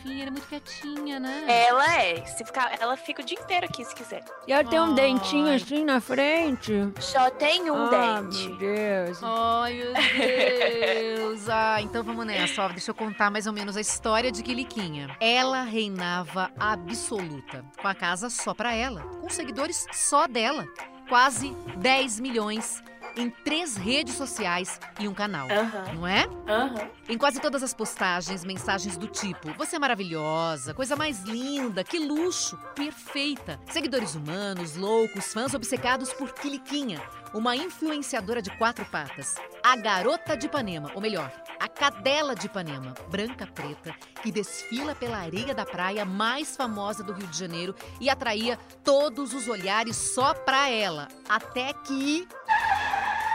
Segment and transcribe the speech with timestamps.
[0.00, 1.44] Fofinha, ela é muito quietinha, né?
[1.46, 2.24] Ela é.
[2.24, 4.24] Se ficar, ela fica o dia inteiro aqui, se quiser.
[4.46, 4.94] E ela tem um Ai.
[4.94, 6.72] dentinho assim na frente.
[6.98, 8.48] Só tem um ah, dente.
[8.48, 9.18] meu Deus.
[9.22, 11.40] Ai, meu Deus!
[11.52, 12.68] Ah, então vamos nessa, ó.
[12.68, 15.16] Deixa eu contar mais ou menos a história de Quiliquinha.
[15.20, 20.66] Ela reinava absoluta, com a casa só pra ela, com seguidores só dela.
[21.08, 22.82] Quase 10 milhões
[23.16, 25.48] em três redes sociais e um canal.
[25.50, 26.24] Aham, Não é?
[26.48, 26.88] aham.
[27.08, 31.98] Em quase todas as postagens, mensagens do tipo: Você é maravilhosa, coisa mais linda, que
[31.98, 33.58] luxo, perfeita.
[33.70, 37.00] Seguidores humanos, loucos, fãs obcecados por Quiliquinha,
[37.34, 39.34] uma influenciadora de quatro patas.
[39.62, 45.18] A garota de Ipanema, ou melhor, a cadela de Ipanema, branca preta, que desfila pela
[45.18, 50.32] areia da praia mais famosa do Rio de Janeiro e atraía todos os olhares só
[50.32, 51.08] pra ela.
[51.28, 52.26] Até que.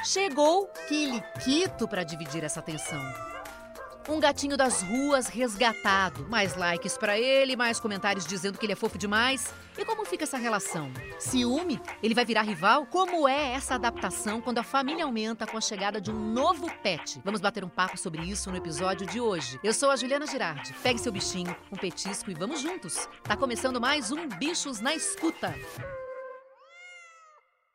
[0.06, 3.02] Chegou Quiliquito para dividir essa atenção.
[4.08, 6.30] Um gatinho das ruas resgatado.
[6.30, 9.52] Mais likes pra ele, mais comentários dizendo que ele é fofo demais.
[9.76, 10.92] E como fica essa relação?
[11.18, 11.82] Ciúme?
[12.04, 12.86] Ele vai virar rival?
[12.86, 17.20] Como é essa adaptação quando a família aumenta com a chegada de um novo pet?
[17.26, 19.60] Vamos bater um papo sobre isso no episódio de hoje.
[19.64, 20.72] Eu sou a Juliana Girardi.
[20.84, 23.10] Pegue seu bichinho, um petisco e vamos juntos.
[23.24, 25.56] Tá começando mais um Bichos na Escuta.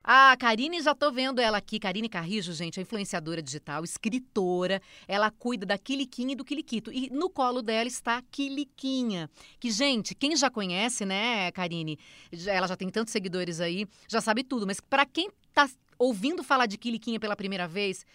[0.03, 1.79] A Karine, já tô vendo ela aqui.
[1.79, 4.81] Karine Carrijo, gente, é influenciadora digital, escritora.
[5.07, 6.91] Ela cuida da Quiliquinha e do Quiliquito.
[6.91, 9.29] E no colo dela está a Quiliquinha.
[9.59, 11.99] Que, gente, quem já conhece, né, Karine?
[12.47, 14.67] Ela já tem tantos seguidores aí, já sabe tudo.
[14.67, 18.07] Mas para quem tá ouvindo falar de Quiliquinha pela primeira vez,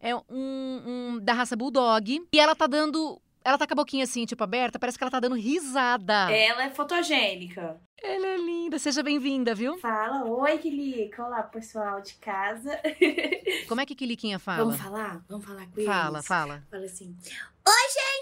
[0.00, 2.26] é um, um da raça Bulldog.
[2.32, 3.20] E ela tá dando.
[3.44, 6.32] Ela tá com a boquinha assim, tipo, aberta, parece que ela tá dando risada.
[6.32, 7.80] Ela é fotogênica.
[8.02, 9.78] Ela é linda, seja bem-vinda, viu?
[9.78, 11.24] Fala, oi, Kilica.
[11.24, 12.78] Olá, pessoal de casa.
[13.68, 14.64] Como é que Quiliquinha fala?
[14.64, 15.24] Vamos falar?
[15.28, 15.86] Vamos falar com eles?
[15.86, 16.62] Fala, fala.
[16.70, 17.16] Fala assim.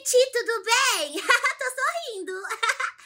[0.04, 1.12] Gente, tudo bem?
[1.58, 2.32] Tô sorrindo.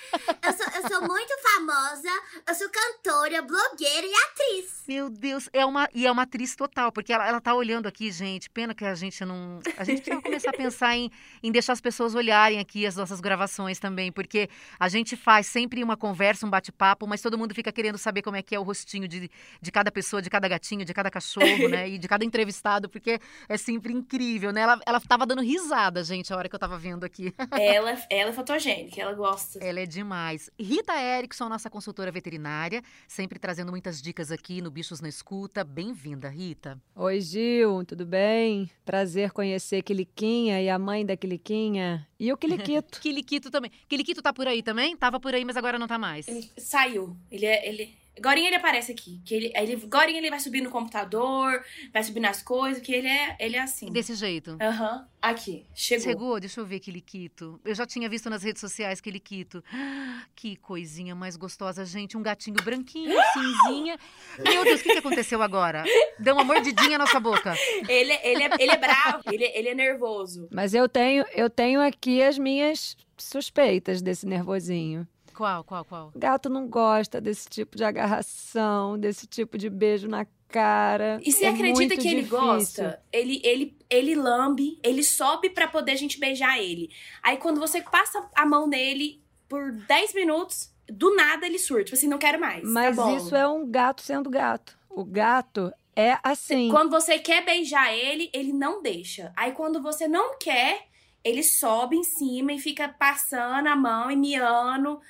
[0.43, 2.09] eu, sou, eu sou muito famosa,
[2.47, 4.83] eu sou cantora, blogueira e atriz.
[4.89, 8.11] Meu Deus, é uma, e é uma atriz total, porque ela, ela tá olhando aqui,
[8.11, 8.51] gente.
[8.51, 9.61] Pena que a gente não.
[9.77, 11.11] A gente precisa começar a pensar em,
[11.43, 15.85] em deixar as pessoas olharem aqui as nossas gravações também, porque a gente faz sempre
[15.85, 18.63] uma conversa, um bate-papo, mas todo mundo fica querendo saber como é que é o
[18.63, 19.31] rostinho de,
[19.61, 21.89] de cada pessoa, de cada gatinho, de cada cachorro, né?
[21.89, 24.63] E de cada entrevistado, porque é sempre incrível, né?
[24.63, 27.33] Ela, ela tava dando risada, gente, a hora que eu tava vendo aqui.
[27.69, 29.59] Ela, ela é fotogênica, ela gosta.
[29.63, 30.51] Ela é demais.
[30.59, 35.65] Rita Erickson, nossa consultora veterinária, sempre trazendo muitas dicas aqui no Bichos na Escuta.
[35.65, 36.81] Bem-vinda, Rita.
[36.95, 38.71] Oi, Gil, tudo bem?
[38.85, 42.07] Prazer conhecer Quiliquinha e a mãe da Quiliquinha.
[42.19, 42.99] E o Quiliquito.
[43.01, 43.71] Quiliquito também.
[43.89, 44.97] Quiliquito tá por aí também?
[44.97, 46.27] Tava por aí, mas agora não tá mais.
[46.27, 47.17] Ele saiu.
[47.31, 47.69] Ele é.
[47.69, 47.99] Ele...
[48.17, 49.21] Agora ele aparece aqui.
[49.25, 53.07] Que ele, ele, agora ele vai subir no computador, vai subir nas coisas, que ele
[53.07, 53.93] é, ele é assim.
[53.93, 54.57] Desse jeito.
[54.61, 55.07] Aham.
[55.21, 56.05] Aqui, chegou.
[56.05, 56.41] Chegou?
[56.41, 57.61] Deixa eu ver Quiliquito.
[57.65, 59.63] Eu já tinha visto nas redes sociais Quiliquito.
[60.35, 62.17] Que coisinha mais gostosa, gente.
[62.17, 63.99] Um gatinho branquinho, cinzinha.
[64.39, 65.83] Meu Deus, o que, que aconteceu agora?
[66.19, 67.57] Deu uma mordidinha na sua boca.
[67.89, 70.49] Ele, ele, é, ele é bravo, ele, ele é nervoso.
[70.53, 75.07] Mas eu tenho, eu tenho aqui as minhas suspeitas desse nervosinho.
[75.39, 76.11] Qual, qual, qual?
[76.13, 81.21] O gato não gosta desse tipo de agarração, desse tipo de beijo na cara.
[81.25, 82.39] E você É acredita que ele difícil.
[82.41, 83.01] gosta?
[83.13, 86.91] Ele, ele, ele lambe, ele sobe pra poder a gente beijar ele.
[87.23, 91.85] Aí quando você passa a mão nele por 10 minutos, do nada ele surta.
[91.85, 92.65] Tipo assim, não quero mais.
[92.65, 94.77] Mas tá isso é um gato sendo gato.
[94.91, 96.69] O gato é assim.
[96.69, 99.33] Quando você quer beijar ele, ele não deixa.
[99.37, 100.89] Aí quando você não quer,
[101.23, 105.01] ele sobe em cima e fica passando a mão e miando.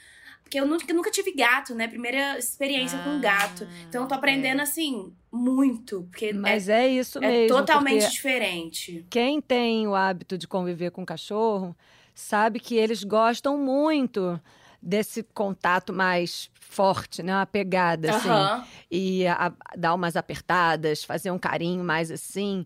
[0.49, 1.87] Porque eu nunca, nunca tive gato, né?
[1.87, 3.69] Primeira experiência com gato.
[3.87, 6.05] Então eu tô aprendendo, assim, muito.
[6.11, 7.59] Porque Mas é, é, isso é mesmo.
[7.59, 9.07] totalmente porque diferente.
[9.11, 11.77] Quem tem o hábito de conviver com cachorro
[12.15, 14.41] sabe que eles gostam muito
[14.81, 17.35] desse contato mais forte, né?
[17.35, 18.29] Uma pegada, assim.
[18.31, 18.65] Aham.
[18.91, 22.65] E a- a- dar umas apertadas, fazer um carinho mais assim.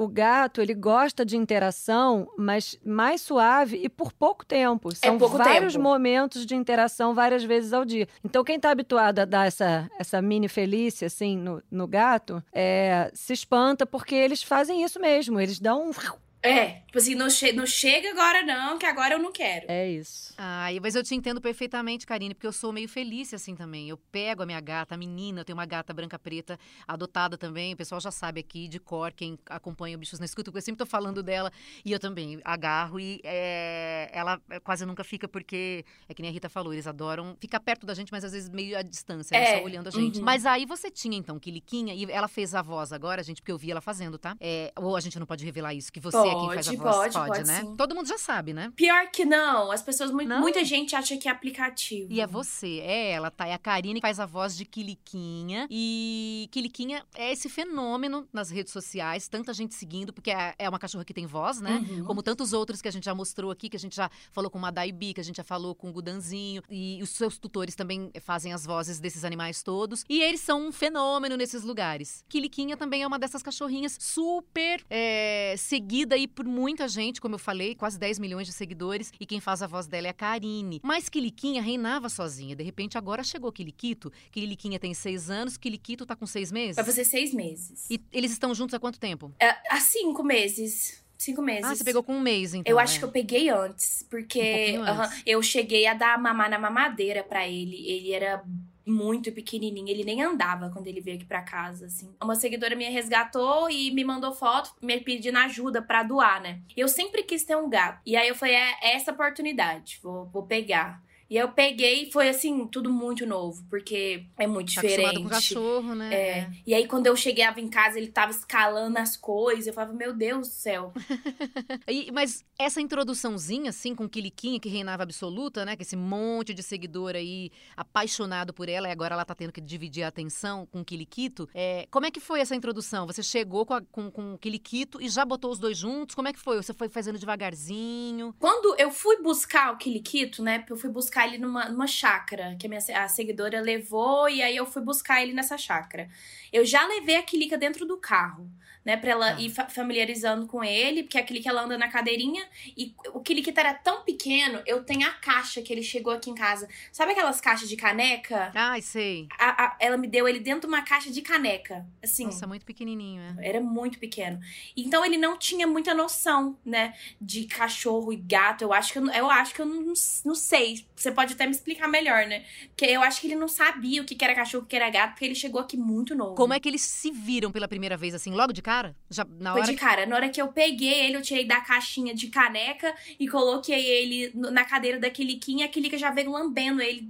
[0.00, 4.94] O gato, ele gosta de interação, mas mais suave e por pouco tempo.
[4.96, 5.82] São pouco vários tempo.
[5.82, 8.08] momentos de interação várias vezes ao dia.
[8.24, 13.10] Então, quem está habituado a dar essa, essa mini felícia, assim, no, no gato, é,
[13.12, 15.38] se espanta porque eles fazem isso mesmo.
[15.38, 15.92] Eles dão um
[16.42, 19.66] É, tipo assim, não, che não chega agora não, que agora eu não quero.
[19.68, 20.32] É isso.
[20.38, 23.88] Ai, mas eu te entendo perfeitamente, Karine, porque eu sou meio feliz assim também.
[23.90, 26.58] Eu pego a minha gata, a menina, eu tenho uma gata branca preta,
[26.88, 27.74] adotada também.
[27.74, 30.62] O pessoal já sabe aqui de cor, quem acompanha o Bichos na Escuta, porque eu
[30.62, 31.52] sempre tô falando dela.
[31.84, 36.32] E eu também agarro e é, ela quase nunca fica, porque é que nem a
[36.32, 39.44] Rita falou, eles adoram ficar perto da gente, mas às vezes meio à distância, né,
[39.44, 40.18] É, só olhando a gente.
[40.20, 40.24] uhum.
[40.24, 43.58] Mas aí você tinha então Quiliquinha, e ela fez a voz agora, gente, porque eu
[43.58, 44.34] vi ela fazendo, tá?
[44.40, 46.82] É, ou a gente não pode revelar isso, que você é quem faz a Pode,
[46.82, 47.12] voz.
[47.14, 47.60] pode, pode né?
[47.60, 47.76] sim.
[47.76, 48.72] Todo mundo já sabe, né?
[48.76, 50.40] Pior que não, as pessoas, Não?
[50.40, 52.12] muita gente acha que é aplicativo.
[52.12, 53.46] E é você, é ela, tá?
[53.46, 55.66] É a Karine que faz a voz de Quiliquinha.
[55.70, 60.78] E Quiliquinha é esse fenômeno nas redes sociais, tanta gente seguindo, porque é é uma
[60.78, 61.84] cachorra que tem voz, né?
[61.88, 62.04] Uhum.
[62.04, 64.58] Como tantos outros que a gente já mostrou aqui, que a gente já falou com
[64.58, 66.62] o Madaibi, que a gente já falou com o Gudanzinho.
[66.70, 70.04] E os seus tutores também fazem as vozes desses animais todos.
[70.08, 72.24] E eles são um fenômeno nesses lugares.
[72.28, 77.38] Quiliquinha também é uma dessas cachorrinhas super é, seguida aí por muita gente, como eu
[77.38, 79.12] falei, quase 10 milhões de seguidores.
[79.18, 80.80] E quem faz a voz dela é a Karine.
[80.82, 82.54] Mas Quiliquinha reinava sozinha.
[82.54, 84.12] De repente, agora chegou Quiliquito.
[84.30, 86.76] Quiliquinha tem seis anos, Quiliquito tá com seis meses.
[86.76, 87.86] Vai fazer seis meses.
[87.90, 89.32] E eles estão juntos há quanto tempo?
[89.40, 91.02] É, há cinco meses.
[91.18, 91.64] Cinco meses.
[91.64, 92.70] Ah, você pegou com um mês, então.
[92.70, 92.98] Eu acho é.
[92.98, 95.22] que eu peguei antes, Um porque aham, antes.
[95.26, 97.76] eu cheguei a dar mamar na mamadeira pra ele.
[97.86, 98.42] Ele era
[98.90, 102.14] muito pequenininho, ele nem andava quando ele veio aqui pra casa, assim.
[102.22, 106.60] Uma seguidora minha resgatou e me mandou foto, me pedindo ajuda pra doar, né?
[106.76, 108.00] Eu sempre quis ter um gato.
[108.04, 111.02] E aí eu falei, é essa oportunidade, vou, vou pegar.
[111.30, 115.22] E eu peguei e foi assim, tudo muito novo, porque é muito Tá diferente.
[115.22, 116.12] com cachorro, né?
[116.12, 116.50] É.
[116.66, 119.68] E aí, quando eu chegava em casa, ele tava escalando as coisas.
[119.68, 120.92] Eu falava, meu Deus do céu.
[121.88, 125.76] E- mas essa introduçãozinha, assim, com Quiliquinha, que reinava absoluta, né?
[125.76, 129.60] Que esse monte de seguidor aí apaixonado por ela, e agora ela tá tendo que
[129.60, 131.48] dividir a atenção com o Quiliquito.
[131.54, 133.06] É, como é que foi essa introdução?
[133.06, 136.14] Você chegou com, a, com, com o Quiliquito e já botou os dois juntos?
[136.14, 136.56] Como é que foi?
[136.56, 138.34] Você foi fazendo devagarzinho?
[138.38, 140.64] Quando eu fui buscar o Kiliquito, né?
[140.68, 144.56] Eu fui buscar ele numa, numa chácara, que a minha a seguidora levou, e aí
[144.56, 146.08] eu fui buscar ele nessa chácara.
[146.52, 148.50] Eu já levei a Kilica dentro do carro,
[148.84, 148.96] né?
[148.96, 149.40] Pra ela Tá.
[149.40, 152.46] ir fa- familiarizando com ele, porque a Kilica ela anda na cadeirinha,
[152.76, 156.34] e o Kiliquito era tão pequeno, eu tenho a caixa que ele chegou aqui em
[156.34, 156.68] casa.
[156.92, 158.50] Sabe aquelas caixas de caneca?
[158.54, 159.28] Ai, sei.
[159.38, 161.86] A- a- ela me deu ele dentro de uma caixa de caneca.
[162.02, 162.24] Assim.
[162.24, 163.48] Nossa, muito pequenininho, é.
[163.48, 164.40] Era muito pequeno.
[164.76, 166.94] Então ele não tinha muita noção, né?
[167.20, 168.62] De cachorro e gato.
[168.62, 169.92] Eu acho que eu, não- eu acho que eu não,
[170.24, 170.86] não sei.
[170.96, 172.44] Você pode até me explicar melhor, né?
[172.68, 174.88] Porque eu acho que ele não sabia o que que era cachorro, o que era
[174.90, 176.34] gato, porque ele chegou aqui muito novo.
[176.34, 178.69] Como é que eles se viram pela primeira vez, assim, logo de cara?
[179.10, 180.06] Já na Foi hora de cara.
[180.06, 184.32] Na hora que eu peguei ele, eu tirei da caixinha de caneca e coloquei ele
[184.34, 185.66] na cadeira da Quiliquinha.
[185.66, 187.08] A Quilica já veio lambendo ele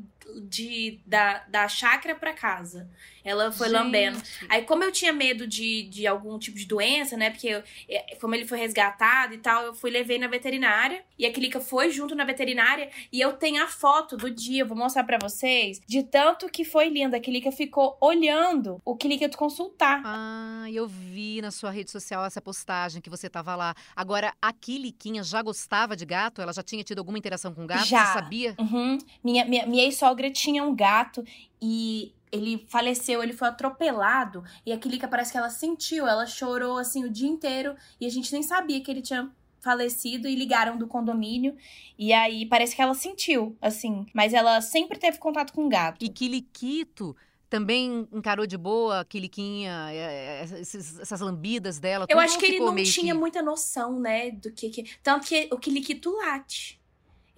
[0.48, 2.88] de, da, da chácara pra casa.
[3.24, 3.76] Ela foi Gente.
[3.76, 4.22] lambendo.
[4.48, 7.30] Aí, como eu tinha medo de, de algum tipo de doença, né?
[7.30, 11.02] Porque eu- é, como ele foi resgatado e tal, eu fui levei na veterinária.
[11.18, 12.90] E a Clica foi junto na veterinária.
[13.12, 15.80] E eu tenho a foto do dia, eu vou mostrar pra vocês.
[15.86, 17.16] De tanto que foi linda.
[17.16, 20.02] A Clica ficou olhando o Clica consultar.
[20.04, 23.74] Ah, eu vi na sua rede social essa postagem que você tava lá.
[23.96, 26.42] Agora, a Quiliquinha já gostava de gato?
[26.42, 27.86] Ela já tinha tido alguma interação com gato?
[27.86, 28.04] Já.
[28.06, 28.54] Você sabia?
[28.58, 28.98] Uhum.
[29.24, 31.24] Minha, minha, minha ex-sogra tinha um gato
[31.60, 34.44] e ele faleceu, ele foi atropelado.
[34.64, 37.74] E a Clica parece que ela sentiu, ela chorou assim o dia inteiro.
[38.00, 39.30] E a gente nem sabia que ele tinha
[39.60, 41.56] falecido e ligaram do condomínio.
[41.98, 44.06] E aí parece que ela sentiu, assim.
[44.14, 46.02] Mas ela sempre teve contato com gato.
[46.04, 47.14] E Quiliquito
[47.50, 52.06] também encarou de boa a Quiliquinha, é, é, essas lambidas dela?
[52.08, 54.84] Eu acho que ele não tinha que- muita noção, né, do que que...
[55.02, 56.79] Tanto que o Quiliquito late.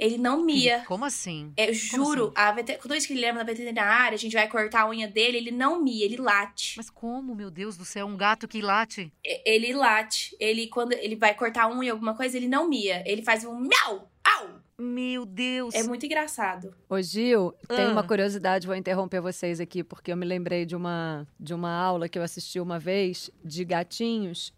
[0.03, 0.83] Ele não mia.
[0.89, 1.53] Como assim?
[1.57, 2.77] Eu juro, a veter...
[2.79, 5.53] toda vez que ele leva na veterinária, a gente vai cortar a unha dele, ele
[5.53, 6.75] não mia, ele late.
[6.77, 9.13] Mas como, meu Deus do céu, um gato que late?
[9.23, 10.37] Ele late.
[10.41, 13.05] Ele, quando ele vai cortar a unha, alguma coisa, ele não mia.
[13.07, 14.49] Ele faz um miau, au.
[14.77, 15.73] Meu Deus.
[15.75, 16.75] É muito engraçado.
[16.89, 17.93] Ô Gil, tem Ah.
[17.93, 22.09] uma curiosidade, vou interromper vocês aqui, porque eu me lembrei de uma, de uma aula
[22.09, 24.53] que eu assisti uma vez de gatinhos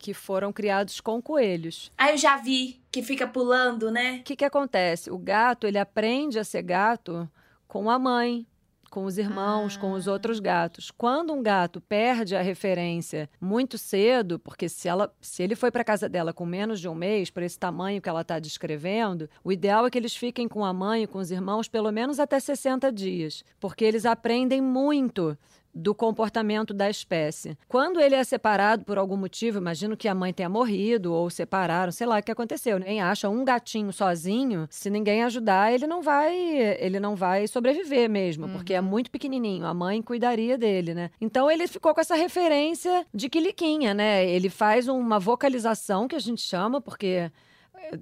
[0.00, 1.92] que foram criados com coelhos.
[1.96, 4.18] Ah, eu já vi que fica pulando, né?
[4.20, 5.10] O que, que acontece?
[5.10, 7.28] O gato, ele aprende a ser gato
[7.68, 8.46] com a mãe,
[8.90, 10.12] com os irmãos, com os Ah.
[10.12, 10.90] outros gatos.
[10.90, 15.84] Quando um gato perde a referência muito cedo, porque se, ela, se ele foi para
[15.84, 19.52] casa dela com menos de um mês, por esse tamanho que ela está descrevendo, o
[19.52, 22.40] ideal é que eles fiquem com a mãe e com os irmãos pelo menos até
[22.40, 25.38] 60 dias, porque eles aprendem muito
[25.74, 27.56] do comportamento da espécie.
[27.68, 31.92] Quando ele é separado por algum motivo, imagino que a mãe tenha morrido ou separaram,
[31.92, 32.78] sei lá o que aconteceu.
[32.78, 36.34] Ninguém acha um gatinho sozinho, se ninguém ajudar, ele não vai,
[36.78, 38.52] ele não vai sobreviver mesmo, uhum.
[38.52, 39.66] porque é muito pequenininho.
[39.66, 41.10] A mãe cuidaria dele, né?
[41.20, 44.28] Então ele ficou com essa referência de quiliquinha, né?
[44.28, 47.30] Ele faz uma vocalização que a gente chama, porque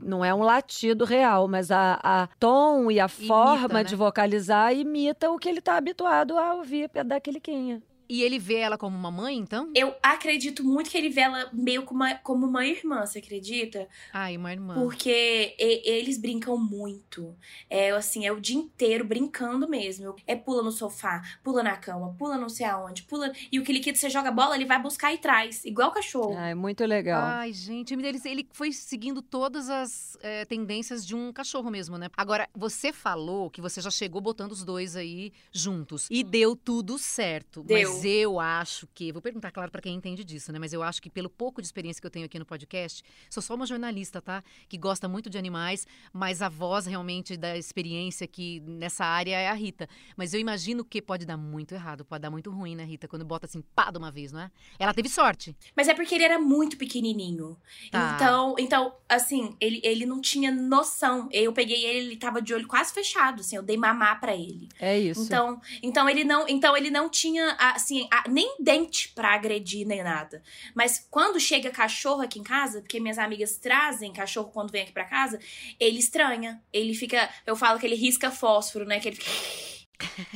[0.02, 3.84] não é um latido real, mas a, a tom e a imita, forma né?
[3.84, 7.82] de vocalizar imita o que ele está habituado a ouvir da Quiliquinha.
[8.08, 9.70] E ele vê ela como uma mãe, então?
[9.74, 13.86] Eu acredito muito que ele vê ela meio como uma, como uma irmã, você acredita?
[14.12, 14.74] Ai, uma irmã.
[14.74, 17.36] Porque e, eles brincam muito.
[17.68, 20.16] É assim, é o dia inteiro brincando mesmo.
[20.26, 23.32] É pula no sofá, pula na cama, pula não sei aonde, pula.
[23.52, 26.34] E o Kiliquito, você joga bola, ele vai buscar e traz, igual o cachorro.
[26.36, 27.22] Ah, é muito legal.
[27.22, 32.08] Ai, gente, ele, ele foi seguindo todas as é, tendências de um cachorro mesmo, né?
[32.16, 36.06] Agora, você falou que você já chegou botando os dois aí juntos.
[36.10, 37.62] E deu tudo certo.
[37.62, 37.90] Deu.
[37.90, 40.58] Mas mas eu acho que, vou perguntar claro para quem entende disso, né?
[40.58, 43.42] Mas eu acho que pelo pouco de experiência que eu tenho aqui no podcast, sou
[43.42, 44.42] só uma jornalista, tá?
[44.68, 49.48] Que gosta muito de animais, mas a voz realmente da experiência aqui nessa área é
[49.48, 49.88] a Rita.
[50.16, 53.08] Mas eu imagino que pode dar muito errado, pode dar muito ruim, né, Rita?
[53.08, 54.50] Quando bota assim, pá, de uma vez, não é?
[54.78, 55.56] Ela teve sorte.
[55.76, 57.56] Mas é porque ele era muito pequenininho.
[57.90, 58.14] Tá.
[58.14, 61.28] Então, então, assim, ele, ele não tinha noção.
[61.32, 64.68] Eu peguei ele, ele tava de olho quase fechado, assim, eu dei mamar para ele.
[64.78, 65.22] É isso.
[65.22, 70.02] Então, então ele não, então ele não tinha, assim, assim, nem dente para agredir nem
[70.02, 70.42] nada.
[70.74, 74.92] Mas quando chega cachorro aqui em casa, porque minhas amigas trazem cachorro quando vem aqui
[74.92, 75.38] para casa,
[75.80, 76.62] ele estranha.
[76.72, 79.00] Ele fica, eu falo que ele risca fósforo, né?
[79.00, 79.77] Que ele fica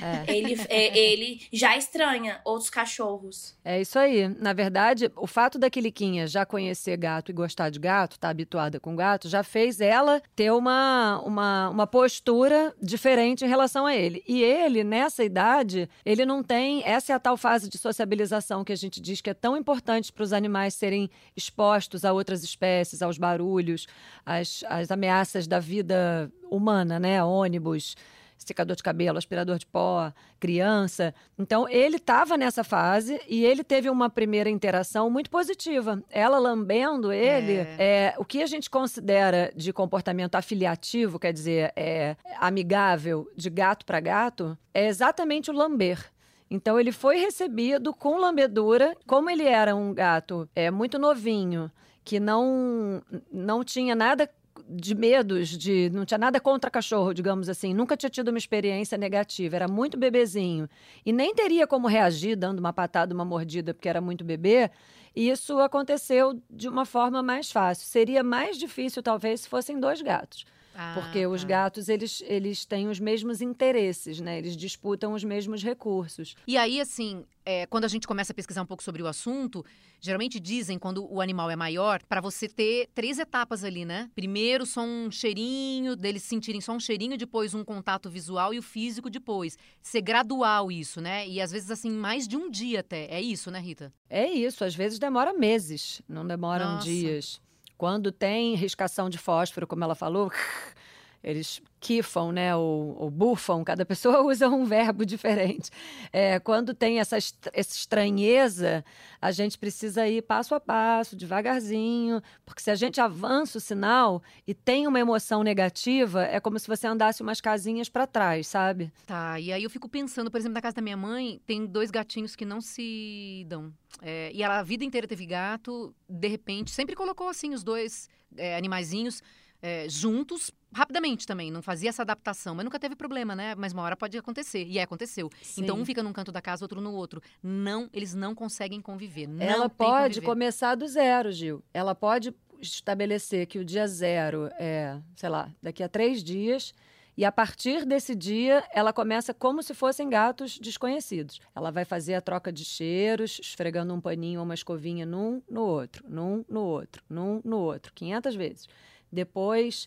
[0.00, 0.32] é.
[0.32, 3.56] Ele, é, ele já estranha outros cachorros.
[3.64, 4.28] É isso aí.
[4.28, 8.80] Na verdade, o fato da Quiliquinha já conhecer gato e gostar de gato, tá habituada
[8.80, 14.22] com gato, já fez ela ter uma, uma, uma postura diferente em relação a ele.
[14.26, 16.82] E ele, nessa idade, ele não tem.
[16.84, 20.12] Essa é a tal fase de sociabilização que a gente diz que é tão importante
[20.12, 23.86] para os animais serem expostos a outras espécies, aos barulhos,
[24.24, 27.22] às, às ameaças da vida humana, né?
[27.22, 27.96] Ônibus
[28.38, 31.14] secador de cabelo, aspirador de pó, criança.
[31.38, 36.02] Então, ele estava nessa fase e ele teve uma primeira interação muito positiva.
[36.10, 37.76] Ela lambendo ele, é.
[37.78, 43.86] É, o que a gente considera de comportamento afiliativo, quer dizer, é, amigável de gato
[43.86, 46.12] para gato, é exatamente o lamber.
[46.52, 51.72] Então ele foi recebido com lambedura, como ele era um gato é muito novinho,
[52.04, 54.28] que não não tinha nada
[54.68, 57.74] de medos, de não tinha nada contra cachorro, digamos assim.
[57.74, 60.68] Nunca tinha tido uma experiência negativa, era muito bebezinho.
[61.04, 64.70] E nem teria como reagir dando uma patada, uma mordida, porque era muito bebê.
[65.14, 67.86] E isso aconteceu de uma forma mais fácil.
[67.86, 70.44] Seria mais difícil, talvez, se fossem dois gatos.
[70.74, 71.48] Ah, porque os tá.
[71.48, 74.38] gatos, eles, eles têm os mesmos interesses, né?
[74.38, 76.34] Eles disputam os mesmos recursos.
[76.46, 79.64] E aí, assim, é, quando a gente começa a pesquisar um pouco sobre o assunto,
[80.00, 84.10] geralmente dizem, quando o animal é maior, para você ter três etapas ali, né?
[84.14, 88.62] Primeiro, só um cheirinho, deles sentirem só um cheirinho, depois um contato visual e o
[88.62, 89.58] físico depois.
[89.80, 91.28] Ser gradual isso, né?
[91.28, 93.06] E às vezes, assim, mais de um dia até.
[93.06, 93.92] É isso, né, Rita?
[94.08, 94.64] É isso.
[94.64, 96.86] Às vezes demora meses, não demoram Nossa.
[96.86, 97.40] dias.
[97.82, 100.30] Quando tem riscação de fósforo, como ela falou,
[101.22, 105.70] eles kifam, né, ou, ou bufam, cada pessoa usa um verbo diferente.
[106.12, 108.84] É, quando tem essa, essa estranheza,
[109.20, 114.22] a gente precisa ir passo a passo, devagarzinho, porque se a gente avança o sinal
[114.46, 118.92] e tem uma emoção negativa, é como se você andasse umas casinhas para trás, sabe?
[119.06, 121.90] Tá, e aí eu fico pensando, por exemplo, na casa da minha mãe, tem dois
[121.90, 123.72] gatinhos que não se dão.
[124.00, 128.08] É, e ela a vida inteira teve gato, de repente, sempre colocou assim os dois
[128.36, 129.22] é, animaizinhos
[129.62, 133.54] é, juntos rapidamente também, não fazia essa adaptação, mas nunca teve problema, né?
[133.54, 135.30] Mas uma hora pode acontecer, e aconteceu.
[135.42, 135.62] Sim.
[135.62, 137.22] Então um fica num canto da casa, outro no outro.
[137.42, 139.26] Não, eles não conseguem conviver.
[139.26, 141.62] Não Ela pode começar do zero, Gil.
[141.72, 146.74] Ela pode estabelecer que o dia zero é, sei lá, daqui a três dias.
[147.14, 151.40] E a partir desse dia, ela começa como se fossem gatos desconhecidos.
[151.54, 155.60] Ela vai fazer a troca de cheiros, esfregando um paninho ou uma escovinha num no
[155.60, 158.68] outro, num no outro, num no outro, 500 vezes.
[159.12, 159.86] Depois,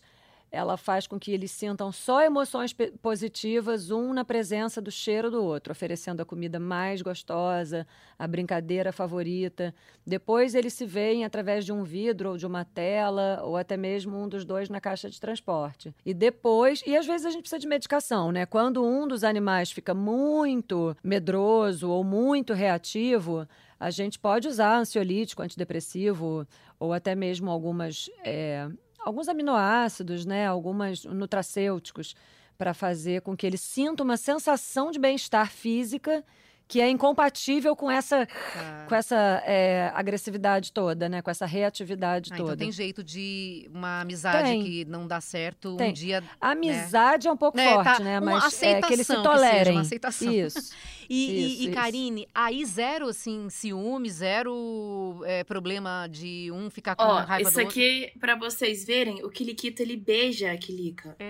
[0.50, 5.42] ela faz com que eles sintam só emoções positivas, um na presença do cheiro do
[5.42, 7.86] outro, oferecendo a comida mais gostosa,
[8.18, 9.74] a brincadeira favorita.
[10.06, 14.16] Depois eles se veem através de um vidro ou de uma tela, ou até mesmo
[14.16, 15.94] um dos dois na caixa de transporte.
[16.04, 18.46] E depois, e às vezes a gente precisa de medicação, né?
[18.46, 23.46] Quando um dos animais fica muito medroso ou muito reativo,
[23.78, 26.46] a gente pode usar ansiolítico, antidepressivo,
[26.78, 28.08] ou até mesmo algumas.
[28.24, 28.68] É,
[29.06, 32.14] alguns aminoácidos, né, algumas nutracêuticos
[32.58, 36.24] para fazer com que ele sinta uma sensação de bem-estar física
[36.68, 38.86] que é incompatível com essa, Tá.
[38.88, 39.14] com essa
[39.46, 41.22] é, agressividade toda, né?
[41.22, 42.48] Com essa reatividade Ah, toda.
[42.54, 44.64] então tem jeito de uma amizade Tem.
[44.64, 45.92] que não dá certo um Tem.
[45.92, 46.24] dia.
[46.40, 48.18] A amizade é um pouco Né, forte, tá, né?
[48.18, 49.72] Mas é que eles se aceitação que seja, tolerem.
[49.74, 50.32] uma aceitação.
[50.32, 50.72] Isso.
[51.08, 51.74] E, e- Isso, e, isso.
[51.74, 57.58] Karine, aí zero assim, ciúme, zero é, problema de um ficar com Ó, raiva isso
[57.58, 57.70] do outro.
[57.80, 60.56] aqui, pra vocês verem, o Kiliquito, ele beija a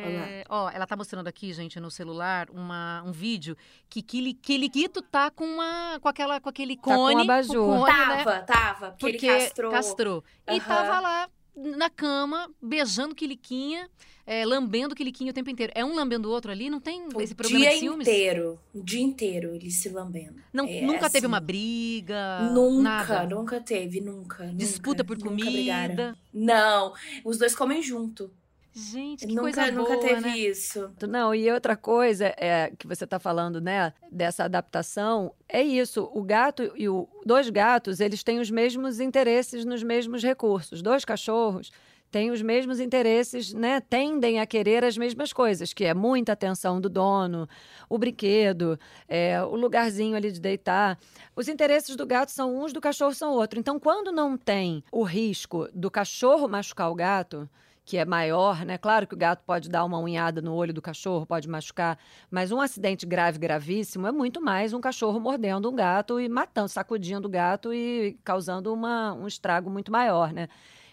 [0.08, 0.26] lá.
[0.28, 3.56] É, ó, ela tá mostrando aqui, gente, no celular, uma, um vídeo
[3.88, 7.54] que Kili, Kiliquito tá com uma com aquela com aquele cone, abajur.
[7.66, 8.24] com cone, né?
[8.24, 9.70] Tava, tava, porque, Porque ele castrou.
[9.70, 10.24] castrou.
[10.48, 10.60] E Aham.
[10.60, 13.88] tava lá na cama, beijando Kiliquinha,
[14.26, 15.72] é, lambendo Kiliquinha o tempo inteiro.
[15.74, 16.68] É um lambendo o outro ali?
[16.68, 18.06] Não tem O esse problema dia de ciúmes?
[18.08, 20.36] inteiro, o dia inteiro, ele se lambendo.
[20.52, 22.50] Não, É, nunca teve assim, uma briga?
[22.52, 23.34] Nunca, nada?
[23.34, 24.46] nunca teve, nunca.
[24.48, 25.94] Disputa nunca, por nunca brigaram.
[25.94, 26.18] comida?
[26.32, 26.92] Não,
[27.24, 28.30] os dois comem junto.
[28.78, 30.36] Gente, que nunca, coisa nunca boa, teve né?
[30.36, 30.90] isso.
[31.08, 36.10] Não, e outra coisa é que você está falando, né, dessa adaptação, é isso.
[36.12, 40.82] O gato e o dois gatos, eles têm os mesmos interesses nos mesmos recursos.
[40.82, 41.72] Dois cachorros
[42.10, 43.80] têm os mesmos interesses, né?
[43.80, 47.48] Tendem a querer as mesmas coisas, que é muita atenção do dono,
[47.88, 48.78] o brinquedo,
[49.08, 50.98] é, o lugarzinho ali de deitar.
[51.34, 53.58] Os interesses do gato são uns, do cachorro são outro.
[53.58, 57.48] Então, quando não tem o risco do cachorro machucar o gato,
[57.86, 58.76] que é maior, né?
[58.76, 61.96] Claro que o gato pode dar uma unhada no olho do cachorro, pode machucar,
[62.28, 66.68] mas um acidente grave, gravíssimo, é muito mais um cachorro mordendo um gato e matando,
[66.68, 70.48] sacudindo o gato e causando uma, um estrago muito maior, né?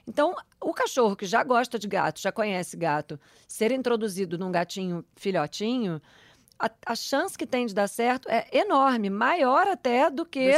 [0.05, 5.03] Então, o cachorro que já gosta de gato, já conhece gato, ser introduzido num gatinho
[5.15, 5.99] filhotinho,
[6.59, 10.51] a, a chance que tem de dar certo é enorme, maior até do que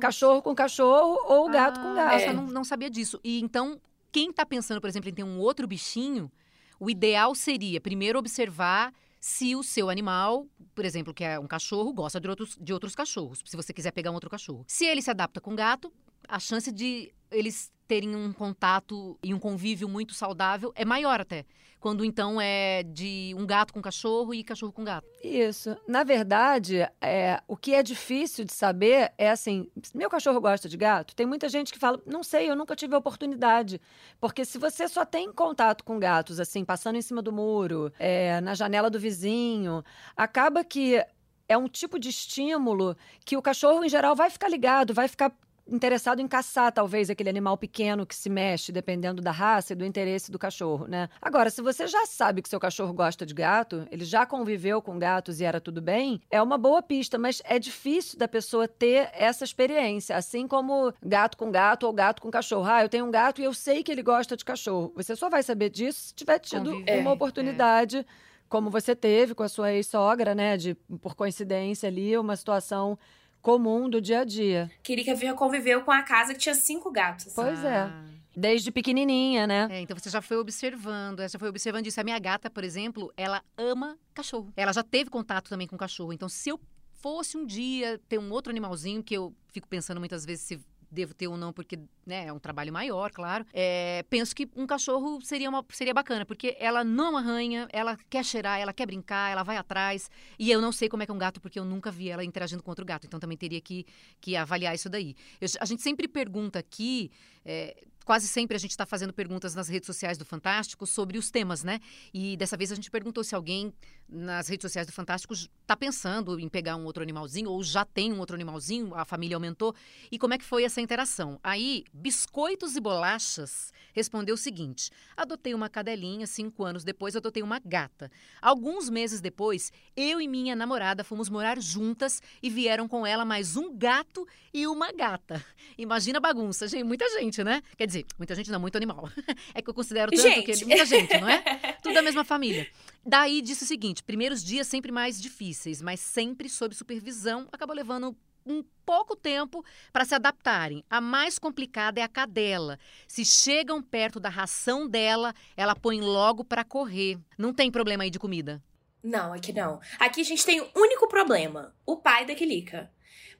[0.00, 2.22] cachorro com cachorro ou gato com Ah, gato.
[2.22, 2.32] É.
[2.32, 3.20] não, não sabia disso.
[3.22, 3.78] E então,
[4.14, 6.30] quem tá pensando, por exemplo, em ter um outro bichinho,
[6.78, 11.92] o ideal seria primeiro observar se o seu animal, por exemplo, que é um cachorro,
[11.92, 13.42] gosta de outros, de outros cachorros.
[13.44, 14.64] Se você quiser pegar um outro cachorro.
[14.68, 15.92] Se ele se adapta com gato,
[16.28, 21.44] a chance de eles terem um contato e um convívio muito saudável é maior até.
[21.78, 25.06] Quando então é de um gato com cachorro e cachorro com gato.
[25.22, 25.76] Isso.
[25.86, 30.78] Na verdade, é, o que é difícil de saber é assim: meu cachorro gosta de
[30.78, 31.14] gato?
[31.14, 33.78] Tem muita gente que fala, não sei, eu nunca tive a oportunidade.
[34.18, 38.40] Porque se você só tem contato com gatos, assim, passando em cima do muro, é,
[38.40, 39.84] na janela do vizinho,
[40.16, 41.04] acaba que
[41.46, 45.36] é um tipo de estímulo que o cachorro, em geral, vai ficar ligado, vai ficar
[45.66, 49.84] interessado em caçar, talvez, aquele animal pequeno que se mexe, dependendo da raça e do
[49.84, 51.08] interesse do cachorro, né?
[51.20, 54.98] Agora, se você já sabe que seu cachorro gosta de gato, ele já conviveu com
[54.98, 59.10] gatos e era tudo bem, é uma boa pista, mas é difícil da pessoa ter
[59.14, 62.66] essa experiência, assim como gato com gato ou gato com cachorro.
[62.66, 64.92] Ah, eu tenho um gato e eu sei que ele gosta de cachorro.
[64.96, 67.14] Você só vai saber disso se tiver tido Conviver, uma é.
[67.14, 68.06] oportunidade
[68.48, 70.56] como você teve com a sua ex-sogra, né?
[70.56, 72.98] De, por coincidência ali, uma situação
[73.44, 74.70] comum do dia a dia.
[74.82, 77.30] Kirica veio- conviveu com a casa que tinha cinco gatos.
[77.34, 77.80] Pois é.
[77.82, 78.04] Ah.
[78.34, 79.68] Desde pequenininha, né?
[79.70, 82.00] É, então você já foi observando, você já foi observando isso.
[82.00, 84.50] A minha gata, por exemplo, ela ama cachorro.
[84.56, 86.12] Ela já teve contato também com cachorro.
[86.12, 86.58] Então, se eu
[86.94, 90.60] fosse um dia ter um outro animalzinho, que eu fico pensando muitas vezes se
[90.94, 93.44] devo ter ou não, porque né, é um trabalho maior, claro.
[93.52, 98.24] é, penso que um cachorro seria, uma, seria bacana, porque ela não arranha, ela quer
[98.24, 100.10] cheirar, ela quer brincar, ela vai atrás.
[100.38, 102.24] E eu não sei como é que é um gato, porque eu nunca vi ela
[102.24, 103.06] interagindo com outro gato.
[103.06, 103.84] Então também teria que,
[104.20, 105.14] que avaliar isso daí.
[105.40, 107.10] Eu- a gente sempre pergunta aqui.
[107.44, 111.30] é, Quase sempre a gente está fazendo perguntas nas redes sociais do Fantástico sobre os
[111.30, 111.80] temas, né?
[112.12, 113.72] E dessa vez a gente perguntou se alguém
[114.08, 118.12] nas redes sociais do Fantástico está pensando em pegar um outro animalzinho ou já tem
[118.12, 119.74] um outro animalzinho, a família aumentou.
[120.10, 121.38] E como é que foi essa interação?
[121.42, 127.60] Aí, Biscoitos e Bolachas respondeu o seguinte: adotei uma cadelinha, cinco anos depois adotei uma
[127.64, 128.10] gata.
[128.40, 133.56] Alguns meses depois, eu e minha namorada fomos morar juntas e vieram com ela mais
[133.56, 135.44] um gato e uma gata.
[135.78, 137.62] Imagina a bagunça, gente, muita gente, né?
[137.76, 139.08] Quer dizer, muita gente não, muito animal.
[139.52, 140.52] É que eu considero tanto Gente.
[140.52, 141.42] que muita gente, não é?
[141.82, 142.68] Tudo da mesma família.
[143.06, 148.16] Daí disse o seguinte: primeiros dias sempre mais difíceis, mas sempre sob supervisão, acabou levando
[148.46, 150.84] um pouco tempo para se adaptarem.
[150.88, 152.78] A mais complicada é a cadela.
[153.08, 157.18] Se chegam perto da ração dela, ela põe logo para correr.
[157.38, 158.62] Não tem problema aí de comida.
[159.02, 159.80] Não, aqui não.
[159.98, 162.90] Aqui a gente tem um único problema: o pai da Kilica.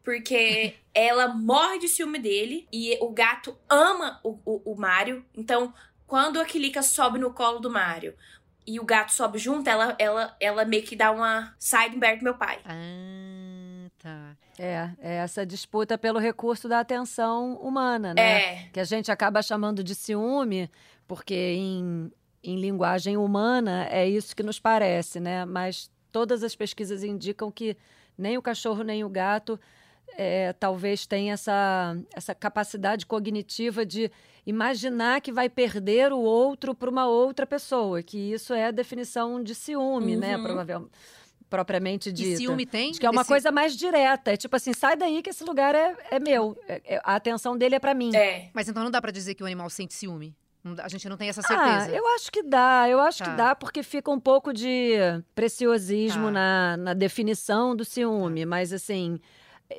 [0.03, 5.25] Porque ela morre de ciúme dele e o gato ama o, o, o Mário.
[5.35, 5.73] Então,
[6.07, 8.15] quando a Kilica sobe no colo do Mário
[8.67, 12.25] e o gato sobe junto, ela, ela, ela meio que dá uma side perto do
[12.25, 12.61] meu pai.
[12.65, 14.37] Ah, tá.
[14.59, 18.23] É, é essa disputa pelo recurso da atenção humana, né?
[18.23, 18.69] É.
[18.73, 20.71] Que a gente acaba chamando de ciúme,
[21.07, 25.45] porque em, em linguagem humana é isso que nos parece, né?
[25.45, 27.77] Mas todas as pesquisas indicam que
[28.17, 29.59] nem o cachorro nem o gato
[30.17, 34.11] é, talvez tenha essa, essa capacidade cognitiva de
[34.47, 39.43] imaginar que vai perder o outro para uma outra pessoa, que isso é a definição
[39.43, 40.37] de ciúme, né?
[40.37, 40.43] Uhum.
[40.43, 40.91] Provavelmente.
[41.51, 42.37] Propriamente Que dita.
[42.39, 42.91] ciúme tem?
[42.93, 44.33] De que é uma Desse- coisa mais direta.
[44.33, 46.57] É tipo assim, sai daí que esse lugar é, é meu.
[46.67, 48.15] É- é- a atenção dele é para mim.
[48.17, 48.49] É.
[48.53, 50.35] Mas então não dá pra dizer que o animal sente ciúme.
[50.83, 51.97] A gente não tem essa Ah, certeza.
[51.97, 52.87] eu acho que dá.
[52.89, 53.31] Eu acho Tá.
[53.31, 54.95] que dá porque fica um pouco de
[55.35, 56.31] preciosismo Tá.
[56.33, 58.47] na, na definição do ciúme.
[58.47, 59.21] Mas, assim,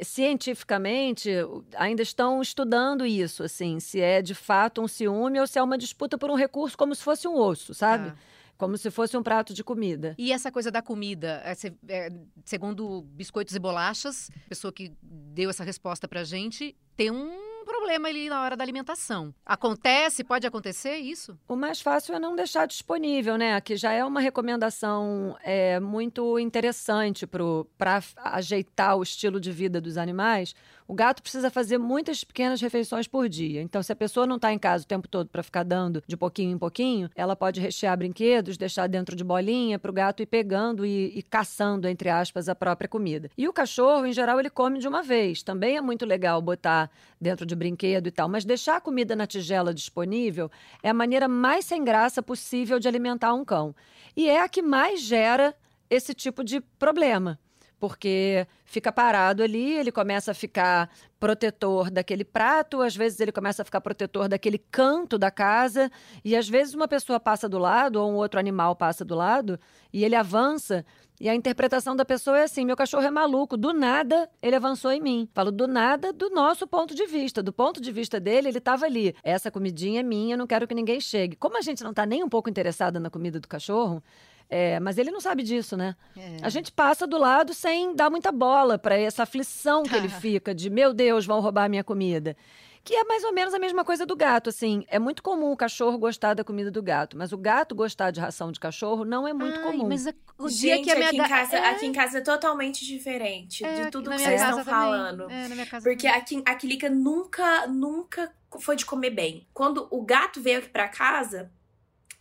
[0.02, 1.30] cientificamente,
[1.76, 5.78] ainda estão estudando isso, assim, se é de fato um ciúme ou se é uma
[5.78, 8.10] disputa por um recurso como se fosse um osso, sabe?
[8.12, 8.18] Tá.
[8.58, 10.16] Como se fosse um prato de comida.
[10.18, 12.10] E essa coisa da comida, é, se- é,
[12.46, 18.08] segundo biscoitos e bolachas, a pessoa que deu essa resposta pra gente tem um problema
[18.08, 19.34] ali na hora da alimentação.
[19.46, 21.38] Acontece, pode acontecer isso?
[21.48, 23.60] O mais fácil é não deixar disponível, né?
[23.60, 29.98] Que já é uma recomendação é, muito interessante para ajeitar o estilo de vida dos
[29.98, 30.56] animais.
[30.88, 33.62] O gato precisa fazer muitas pequenas refeições por dia.
[33.62, 36.16] Então, se a pessoa não está em casa o tempo todo para ficar dando de
[36.16, 40.28] pouquinho em pouquinho, ela pode rechear brinquedos, deixar dentro de bolinha para o gato ir
[40.28, 43.32] pegando e, e caçando, entre aspas, a própria comida.
[43.36, 45.42] E o cachorro, em geral, ele come de uma vez.
[45.42, 49.26] Também é muito legal botar dentro de brinquedo e tal, mas deixar a comida na
[49.26, 50.52] tigela disponível
[50.84, 53.74] é a maneira mais sem graça possível de alimentar um cão.
[54.16, 55.56] E é a que mais gera
[55.90, 57.40] esse tipo de problema.
[57.78, 60.90] Porque fica parado ali, ele começa a ficar
[61.20, 65.92] protetor daquele prato, às vezes ele começa a ficar protetor daquele canto da casa,
[66.24, 69.60] e às vezes uma pessoa passa do lado, ou um outro animal passa do lado,
[69.92, 70.86] e ele avança.
[71.20, 74.92] E a interpretação da pessoa é assim: meu cachorro é maluco, do nada ele avançou
[74.92, 75.30] em mim.
[75.34, 77.42] Falo do nada do nosso ponto de vista.
[77.42, 79.16] Do ponto de vista dele, ele estava ali.
[79.24, 81.36] Essa comidinha é minha, não quero que ninguém chegue.
[81.36, 84.04] Como a gente não está nem um pouco interessada na comida do cachorro,
[84.50, 85.96] é, mas ele não sabe disso, né?
[86.16, 86.38] É.
[86.42, 90.54] A gente passa do lado sem dar muita bola para essa aflição que ele fica
[90.54, 92.36] de meu Deus, vão roubar a minha comida.
[92.86, 94.86] Que é mais ou menos a mesma coisa do gato, assim.
[94.88, 98.20] É muito comum o cachorro gostar da comida do gato, mas o gato gostar de
[98.20, 99.88] ração de cachorro não é muito Ai, comum.
[99.90, 101.92] Mas a- o dia Gente, que a minha aqui, ga- em casa, é, aqui em
[101.92, 104.66] casa é totalmente diferente é, de tudo que vocês estão também.
[104.66, 105.32] falando.
[105.32, 106.44] É, na minha casa Porque também.
[106.46, 109.48] a Kilica nunca, nunca foi de comer bem.
[109.52, 111.52] Quando o gato veio aqui pra casa,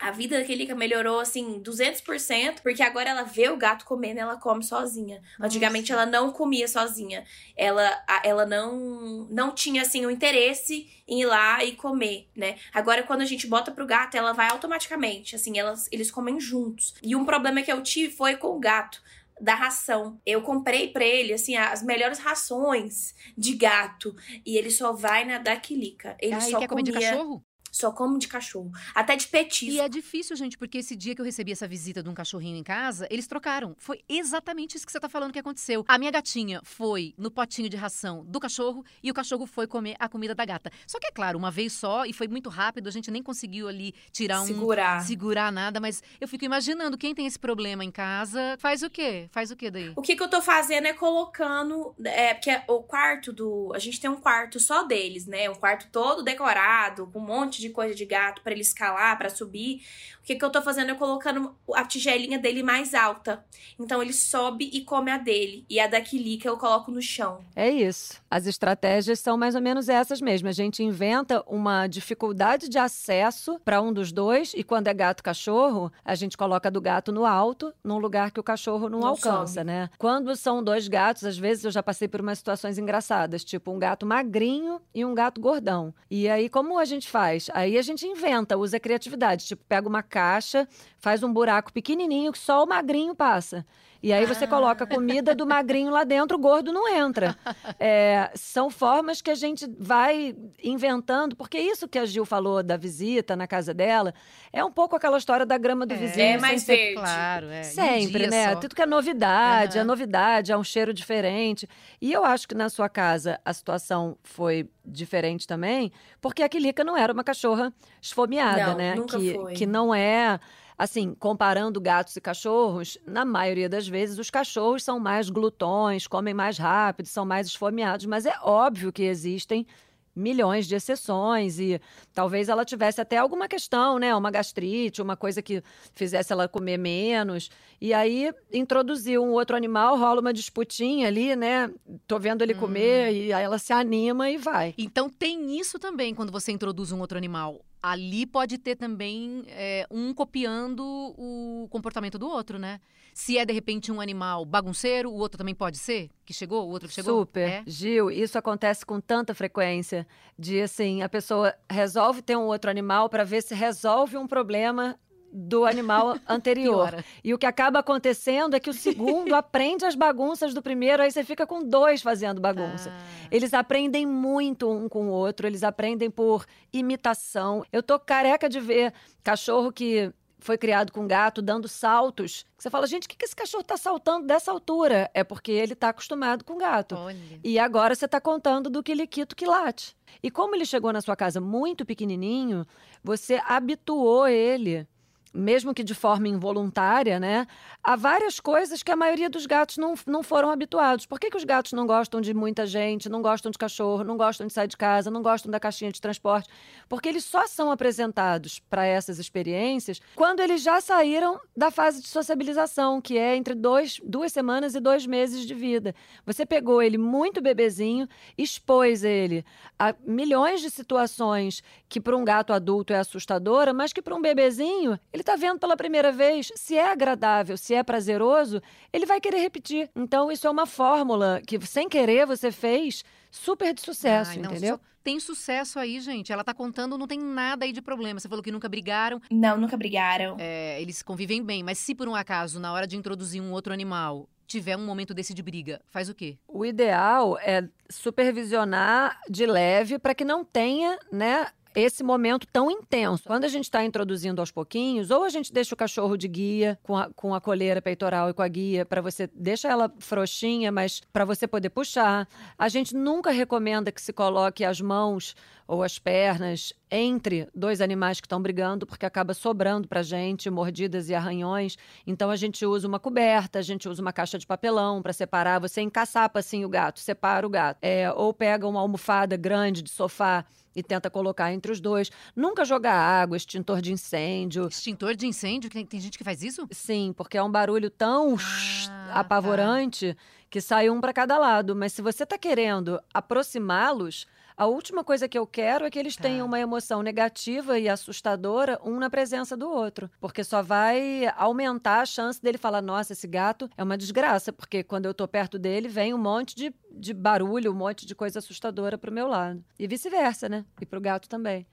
[0.09, 4.37] a vida da Kilica melhorou, assim, 200%, porque agora ela vê o gato comendo ela
[4.37, 5.23] come sozinha.
[5.41, 7.25] Antigamente ela não comia sozinha.
[7.57, 12.57] Ela, ela não, não tinha, assim, o interesse em ir lá e comer, né?
[12.73, 16.95] Agora, quando a gente bota pro gato, ela vai automaticamente, assim, elas, eles comem juntos.
[17.03, 19.03] E um problema que eu tive foi com o gato
[19.41, 20.21] da ração.
[20.25, 24.15] Eu comprei pra ele, assim, as melhores rações de gato.
[24.47, 26.17] E ele só vai na da Quilica.
[26.21, 27.45] Ele Ah, só quer comer de comia- cachorro?
[27.75, 28.71] Só come de cachorro.
[28.95, 29.75] Até de petisco.
[29.75, 32.57] E é difícil, gente, porque esse dia que eu recebi essa visita de um cachorrinho
[32.57, 33.75] em casa, eles trocaram.
[33.79, 35.85] Foi exatamente isso que você tá falando que aconteceu.
[35.89, 39.97] A minha gatinha foi no potinho de ração do cachorro e o cachorro foi comer
[39.99, 40.71] a comida da gata.
[40.87, 43.67] Só que é claro, uma vez só e foi muito rápido, a gente nem conseguiu
[43.67, 45.01] ali tirar um Segurar.
[45.03, 49.29] segurar nada, mas eu fico imaginando quem tem esse problema em casa, faz o quê?
[49.33, 49.93] Faz o quê daí?
[49.97, 51.95] O que, que eu tô fazendo é colocando.
[52.05, 53.73] É, porque o quarto do.
[53.75, 55.51] A gente tem um quarto só deles, né?
[55.51, 59.29] Um quarto todo decorado, com um monte de coisa de gato pra ele escalar, pra
[59.31, 59.83] subir.
[60.21, 63.45] O que, que eu tô fazendo é colocando a tigelinha dele mais alta.
[63.79, 65.67] Então ele sobe e come a dele.
[65.69, 67.41] E a da Quilica eu coloco no chão.
[67.55, 68.15] É isso.
[68.31, 70.49] As estratégias são mais ou menos essas mesmo.
[70.49, 75.23] A gente inventa uma dificuldade de acesso para um dos dois, e quando é gato
[75.23, 79.09] cachorro, a gente coloca do gato no alto, num lugar que o cachorro não, Não
[79.09, 79.65] alcança, sobe.
[79.67, 79.91] né?
[79.99, 83.79] Quando são dois gatos, às vezes eu já passei por umas situações engraçadas, tipo um
[83.79, 85.93] gato magrinho e um gato gordão.
[86.11, 87.51] E aí, como a gente faz?
[87.55, 89.47] Aí a gente inventa, usa criatividade.
[89.47, 90.67] Tipo, pega uma caixa,
[90.99, 93.65] faz um buraco pequenininho que só o magrinho passa.
[94.07, 94.49] E aí você Ah.
[94.49, 97.35] coloca a comida do magrinho lá dentro, o gordo não entra.
[97.81, 102.77] É, são formas que a gente vai inventando, porque isso que a Gil falou da
[102.77, 104.13] visita na casa dela
[104.53, 105.97] é um pouco aquela história da grama do É.
[105.97, 106.23] vizinho.
[106.27, 106.95] É sem mais ser- verde.
[106.97, 107.57] Claro, é.
[107.57, 108.53] em um Sempre, dia né?
[108.53, 108.61] só.
[108.61, 109.87] Tudo que é novidade, é Aham.
[109.89, 111.67] novidade, é um cheiro diferente.
[111.99, 115.91] E eu acho que na sua casa a situação foi diferente também,
[116.21, 118.95] porque a Quilica não era uma cachorra esfomeada, Não, né?
[118.97, 119.55] nunca que, foi.
[119.55, 120.39] que não é.
[120.77, 126.35] Assim, comparando gatos e cachorros, na maioria das vezes os cachorros são mais glutões, comem
[126.35, 129.67] mais rápido, são mais esfomeados, mas é óbvio que existem
[130.15, 131.81] milhões de exceções e
[132.13, 134.15] talvez ela tivesse até alguma questão, né?
[134.15, 137.51] Uma gastrite, uma coisa que fizesse ela comer menos.
[137.81, 141.71] E aí introduziu um outro animal, rola uma disputinha ali, né?
[142.07, 144.75] Tô vendo ele comer e aí ela se anima e vai.
[144.79, 147.61] Então tem isso também quando você introduz um outro animal.
[147.85, 150.83] Ali pode ter também é, um copiando
[151.19, 152.81] o comportamento do outro, né?
[153.13, 156.09] Se é, de repente, um animal bagunceiro, o outro também pode ser?
[156.25, 157.21] Que chegou, o outro que chegou?
[157.21, 157.47] Super.
[157.47, 157.63] É?
[157.67, 160.07] Gil, isso acontece com tanta frequência.
[160.39, 164.99] De assim, a pessoa resolve ter um outro animal para ver se resolve um problema
[165.37, 166.91] do animal anterior.
[166.91, 167.05] Piora.
[167.25, 171.11] E o que acaba acontecendo é que o segundo aprende as bagunças do primeiro, aí
[171.11, 172.91] você fica com dois fazendo bagunça.
[172.93, 173.29] Ah.
[173.33, 177.65] Eles aprendem muito um com o outro, eles aprendem por imitação.
[177.73, 178.95] Eu tô careca de ver
[179.25, 180.13] cachorro que
[180.45, 182.45] foi criado com gato dando saltos.
[182.59, 185.11] Você fala, gente, o que que esse cachorro tá saltando dessa altura?
[185.15, 186.95] É porque ele tá acostumado com gato.
[186.97, 187.19] Olha.
[187.43, 189.97] E agora você está contando do quiliquito que late.
[190.23, 192.67] E como ele chegou na sua casa muito pequenininho,
[193.03, 194.87] você habituou ele,
[195.35, 197.47] mesmo que de forma involuntária, né,
[197.83, 201.07] a várias coisas que a maioria dos gatos não, não foram habituados.
[201.07, 204.17] Por que, que os gatos não gostam de muita gente, não gostam de cachorro, não
[204.17, 206.49] gostam de sair de casa, não gostam da caixinha de transporte?
[206.89, 212.07] Porque eles só são apresentados para essas experiências quando eles já saíram da fase de
[212.07, 215.95] sociabilização, que é entre dois, duas semanas e dois meses de vida.
[216.25, 219.45] Você pegou ele muito bebezinho, expôs ele
[219.79, 224.23] a milhões de situações que para um gato adulto é assustadora, mas que para um
[224.23, 226.53] bebezinho, ele está vendo pela primeira vez.
[226.55, 228.61] Se é agradável, se é prazeroso,
[228.93, 229.91] ele vai querer repetir.
[229.97, 234.51] Então, isso é uma fórmula que, sem querer, você fez super de sucesso, Ai, não,
[234.53, 234.79] entendeu?
[235.03, 236.33] tem sucesso aí, gente.
[236.33, 238.21] Ela tá contando, não tem nada aí de problema.
[238.21, 240.37] Você falou que nunca brigaram, Não, nunca brigaram.
[240.39, 241.63] é, eles convivem bem.
[241.63, 245.13] Mas se por um acaso, na hora de introduzir um outro animal, tiver um momento
[245.13, 246.39] desse de briga, faz o quê?
[246.47, 251.47] O ideal é supervisionar de leve para que não tenha, né?
[251.75, 253.25] Esse momento tão intenso.
[253.27, 256.79] Quando a gente está introduzindo aos pouquinhos, ou a gente deixa o cachorro de guia
[256.83, 260.71] com a, com a coleira peitoral e com a guia para você deixa ela frouxinha,
[260.71, 262.29] mas para você poder puxar.
[262.57, 265.35] A gente nunca recomenda que se coloque as mãos
[265.67, 271.09] ou as pernas entre dois animais que estão brigando, porque acaba sobrando para gente mordidas
[271.09, 271.77] e arranhões.
[272.07, 275.59] Então a gente usa uma coberta, a gente usa uma caixa de papelão para separar.
[275.61, 277.79] Você encaçapa assim o gato, separa o gato.
[277.83, 280.45] É, ou pega uma almofada grande de sofá
[280.77, 282.11] e tenta colocar entre os dois.
[282.35, 284.67] Nunca jogar água, extintor de incêndio.
[284.69, 285.71] Extintor de incêndio?
[285.71, 286.67] Que Tem, tem gente que faz isso?
[286.71, 289.21] Sim, porque é um barulho tão Ah, tá.
[289.21, 290.17] apavorante
[290.51, 291.75] que sai um para cada lado.
[291.75, 296.17] Mas se você está querendo aproximá-los, a última coisa que eu quero é que eles
[296.17, 296.23] Tá.
[296.23, 300.11] tenham uma emoção negativa e assustadora um na presença do outro.
[300.21, 304.53] Porque só vai aumentar a chance dele falar: nossa, esse gato é uma desgraça.
[304.53, 308.15] Porque quando eu tô perto dele, vem um monte de, de barulho, um monte de
[308.15, 309.65] coisa assustadora pro meu lado.
[309.79, 310.65] E vice-versa, né?
[310.81, 311.67] E pro gato também.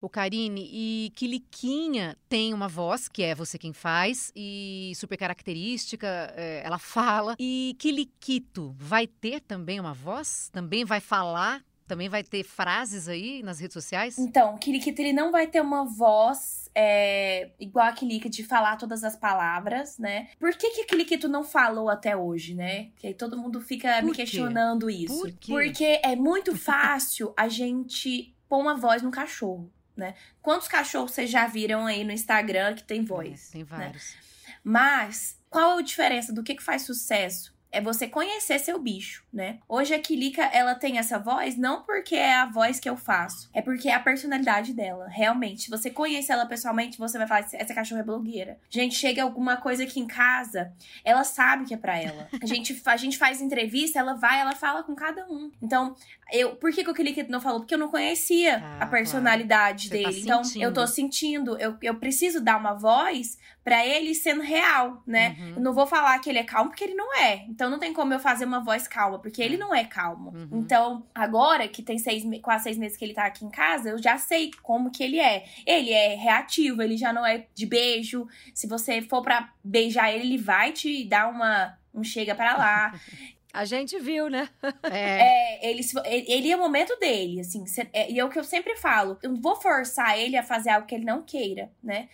[0.00, 6.32] O Karine, e Quiliquinha tem uma voz, que é você quem faz, e super característica,
[6.34, 7.36] é, ela fala.
[7.38, 10.48] E Quiliquito vai ter também uma voz?
[10.52, 11.62] Também vai falar?
[11.86, 14.16] Também vai ter frases aí nas redes sociais?
[14.16, 18.76] Então, o Kirikito, ele não vai ter uma voz é, igual a Kirikito de falar
[18.76, 20.28] todas as palavras, né?
[20.38, 22.90] Por que que a Kirikito não falou até hoje, né?
[22.96, 24.22] Que aí todo mundo fica Por me quê?
[24.22, 25.20] questionando isso.
[25.20, 25.52] Por quê?
[25.52, 29.68] Porque é muito fácil a gente pôr uma voz no cachorro,
[30.00, 30.14] né?
[30.42, 33.50] Quantos cachorros vocês já viram aí no Instagram que tem voz?
[33.50, 34.16] É, tem vários.
[34.64, 37.54] Mas qual a diferença do que, que faz sucesso?
[37.72, 39.58] É você conhecer seu bicho, né?
[39.68, 43.48] Hoje a Kilika, ela tem essa voz não porque é a voz que eu faço,
[43.54, 45.06] é porque é a personalidade dela.
[45.08, 48.58] Realmente, se você conhece ela pessoalmente, você vai falar: essa cachorra é blogueira.
[48.68, 50.72] Gente, chega alguma coisa aqui em casa,
[51.04, 52.28] ela sabe que é pra ela.
[52.42, 55.50] A gente, a gente faz entrevista, ela vai, ela fala com cada um.
[55.62, 55.94] Então,
[56.32, 57.60] eu, por que, que o Kilika não falou?
[57.60, 60.20] Porque eu não conhecia Ah, a personalidade Você tá dele.
[60.22, 65.36] então, eu tô sentindo, eu, eu preciso dar uma voz pra ele sendo real, né?
[65.38, 65.52] Uhum.
[65.56, 67.44] Eu não vou falar que ele é calmo porque ele não é.
[67.60, 70.30] Então não tem como eu fazer uma voz calma, porque ele não é calmo.
[70.30, 70.60] Uhum.
[70.60, 74.02] Então, agora que tem seis, quase seis meses que ele tá aqui em casa, eu
[74.02, 75.44] já sei como que ele é.
[75.66, 78.26] Ele é reativo, ele já não é de beijo.
[78.54, 81.78] Se você for pra beijar ele, ele vai te dar uma.
[81.92, 82.98] Um chega pra lá.
[83.52, 84.48] A gente viu, né?
[84.84, 87.64] É, É, ele, ele é o momento dele, assim.
[87.92, 89.18] é- E é o que eu sempre falo.
[89.22, 92.08] Eu não vou forçar ele a fazer algo que ele não queira, né?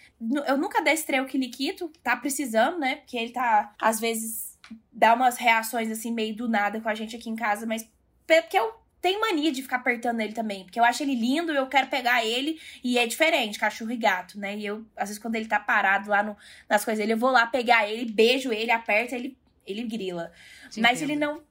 [0.46, 2.96] Eu nunca destrei o Kiliquito, tá precisando, né?
[2.96, 4.55] Porque ele tá, às vezes,
[4.92, 7.88] dá umas reações, assim, meio do nada com a gente aqui em casa, mas
[8.26, 10.64] porque eu tenho mania de ficar apertando ele também.
[10.64, 14.38] Porque eu acho ele lindo, eu quero pegar ele e é diferente, cachorro e gato,
[14.38, 14.56] né?
[14.56, 16.36] E eu, às vezes, quando ele tá parado lá no-
[16.68, 20.32] nas coisas dele, eu vou lá pegar ele, beijo ele, aperto ele, ele grila.
[20.70, 21.10] te Mas entendo.
[21.10, 21.42] ele não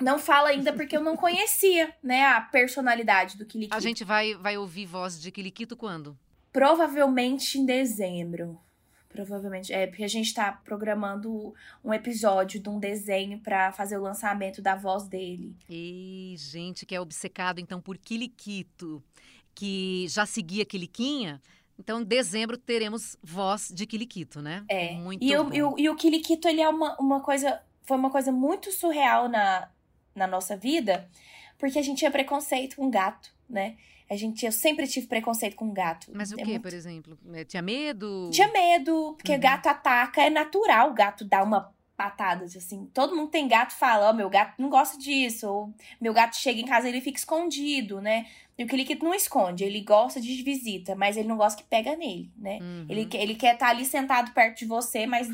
[0.00, 3.76] não fala ainda porque eu não conhecia, né, a personalidade do Kilikito.
[3.76, 6.18] A gente vai, vai ouvir voz de Quiliquito quando?
[6.52, 8.58] Provavelmente em dezembro.
[9.14, 9.72] Provavelmente.
[9.72, 14.60] É, porque a gente tá programando um episódio de um desenho pra fazer o lançamento
[14.60, 15.54] da voz dele.
[15.70, 19.00] E gente que é obcecado então por Quiliquito,
[19.54, 21.40] que já seguia Quiliquinha,
[21.78, 24.64] então em dezembro teremos voz de Quiliquito, né?
[24.68, 24.96] É.
[24.96, 27.62] Muito E, o, e, o, e o Kiliquito, ele é uma, uma coisa.
[27.84, 29.68] Foi uma coisa muito surreal na,
[30.12, 31.08] na nossa vida,
[31.56, 33.76] porque a gente tinha preconceito com gato, né?
[34.10, 36.08] A gente, eu sempre tive preconceito com gato.
[36.12, 37.18] Mas o É que, muito- por exemplo?
[37.32, 38.30] É, Tinha medo?
[38.32, 39.40] Tinha medo, porque Uhum.
[39.40, 42.86] gato ataca, é natural o gato dar uma patada, assim.
[42.92, 46.36] Todo mundo tem gato e fala, ó, meu gato não gosta disso, ou meu gato
[46.36, 48.26] chega em casa e ele fica escondido, né?
[48.58, 51.96] E o Kiliquito não esconde, ele gosta de visita, mas ele não gosta que pega
[51.96, 52.58] nele, né?
[52.60, 52.86] Uhum.
[52.88, 55.28] Ele, ele quer estar ali sentado perto de você, mas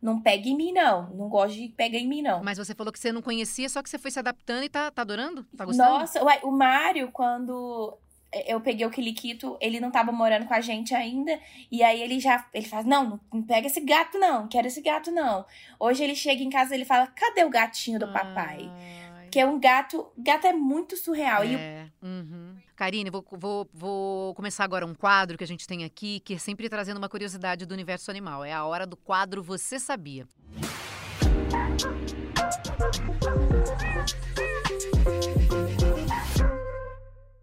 [0.00, 1.08] não pega em mim, não.
[1.10, 2.42] Não gosta de pegar em mim, não.
[2.42, 4.90] Mas você falou que você não conhecia, só que você foi se adaptando e tá,
[4.90, 5.44] tá adorando?
[5.56, 5.88] Tá gostando?
[5.90, 7.96] Nossa, o Mário, quando
[8.32, 11.38] eu peguei o Kiliquito, ele não tava morando com a gente ainda.
[11.70, 12.46] E aí ele já.
[12.52, 14.48] Ele fala: não, não, pega esse gato, não.
[14.48, 15.44] Quero esse gato, não.
[15.78, 18.70] Hoje ele chega em casa e ele fala: cadê o gatinho do papai?
[19.16, 20.06] Ai, Que é um gato.
[20.18, 21.44] Gato é muito surreal.
[21.44, 21.88] E É.
[22.02, 22.56] Uhum.
[22.74, 26.38] Karine, vou, vou, vou começar agora um quadro que a gente tem aqui, que é
[26.38, 28.44] sempre trazendo uma curiosidade do universo animal.
[28.44, 30.28] É a hora do quadro Você Sabia.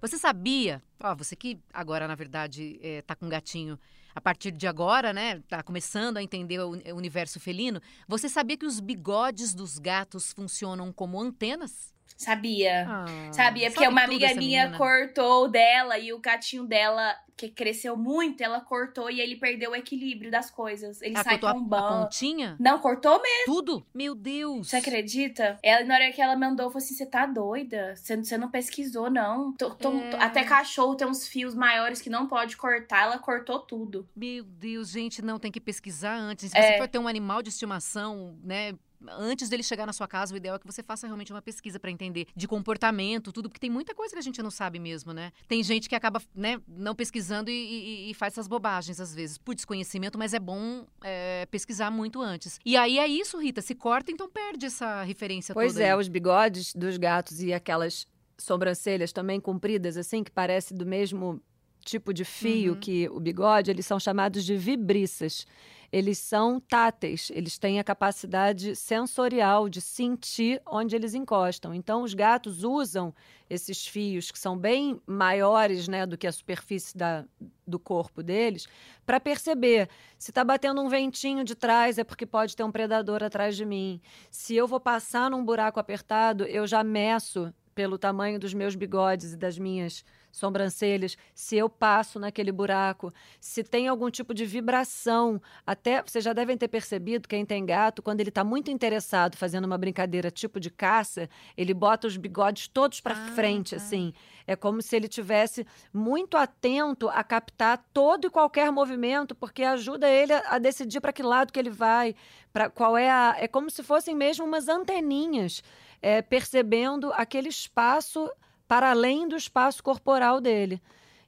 [0.03, 3.79] Você sabia, ó, você que agora, na verdade, é, tá com um gatinho
[4.13, 5.39] a partir de agora, né?
[5.47, 7.81] Tá começando a entender o universo felino.
[8.05, 11.93] Você sabia que os bigodes dos gatos funcionam como antenas?
[12.17, 12.85] Sabia.
[12.87, 14.77] Ah, Sabia, porque uma amiga minha menina.
[14.77, 19.75] cortou dela e o gatinho dela, que cresceu muito, ela cortou e ele perdeu o
[19.75, 21.01] equilíbrio das coisas.
[21.01, 22.03] Ele Ela sai cortou a- a, tombando.
[22.03, 22.55] pontinha?
[22.59, 23.45] Não, cortou mesmo.
[23.53, 23.85] Tudo?
[23.93, 24.69] Meu Deus!
[24.69, 25.57] Você acredita?
[25.63, 27.95] Ela, na hora que ela mandou, falou assim: você tá doida?
[27.95, 29.51] Você, não pesquisou, não.
[29.53, 30.09] Tô- tô- É.
[30.11, 33.03] tô- Até cachorro tem uns fios maiores que não pode cortar.
[33.03, 34.07] Ela cortou tudo.
[34.15, 36.51] Meu Deus, gente, não, tem que pesquisar antes.
[36.51, 36.73] Se É.
[36.73, 38.73] você for ter um animal de estimação, né?
[39.09, 41.79] Antes dele chegar na sua casa, o ideal é que você faça realmente uma pesquisa
[41.79, 45.13] pra entender de comportamento, tudo, porque tem muita coisa que a gente não sabe mesmo,
[45.13, 45.31] né?
[45.47, 49.37] Tem gente que acaba, né, não pesquisando e, e- e faz essas bobagens às vezes,
[49.37, 52.59] por desconhecimento, mas é bom é, pesquisar muito antes.
[52.65, 55.83] E aí é isso, Rita, se corta, então perde essa referência Pois toda.
[55.85, 55.97] é, aí.
[55.99, 61.41] os bigodes dos gatos e aquelas sobrancelhas também compridas, assim, que parece do mesmo
[61.85, 62.79] tipo de fio Uhum.
[62.79, 65.45] que o bigode, eles são chamados de vibriças.
[65.93, 71.71] Eles são táteis, eles têm a capacidade sensorial de sentir onde eles encostam.
[71.71, 73.13] Então, os gatos usam
[73.47, 77.23] esses fios que são bem maiores né, do que a superfície da,
[77.67, 78.67] do corpo deles
[79.05, 83.23] para perceber se está batendo um ventinho de trás é porque pode ter um predador
[83.23, 84.01] atrás de mim.
[84.31, 89.33] Se eu vou passar num buraco apertado, eu já meço pelo tamanho dos meus bigodes
[89.33, 95.39] e das minhas sobrancelhas, se eu passo naquele buraco, se tem algum tipo de vibração.
[95.65, 99.65] Até vocês já devem ter percebido, quem tem gato, quando ele está muito interessado fazendo
[99.65, 103.75] uma brincadeira tipo de caça, ele bota os bigodes todos para Ah, frente, tá.
[103.77, 104.11] assim.
[104.47, 110.09] É como se ele tivesse muito atento a captar todo e qualquer movimento, porque ajuda
[110.09, 112.15] ele a, a decidir para que lado que ele vai,
[112.51, 113.35] para qual é a.
[113.37, 115.63] É como se fossem mesmo umas anteninhas,
[116.01, 118.29] é, percebendo aquele espaço
[118.73, 120.81] para além do espaço corporal dele.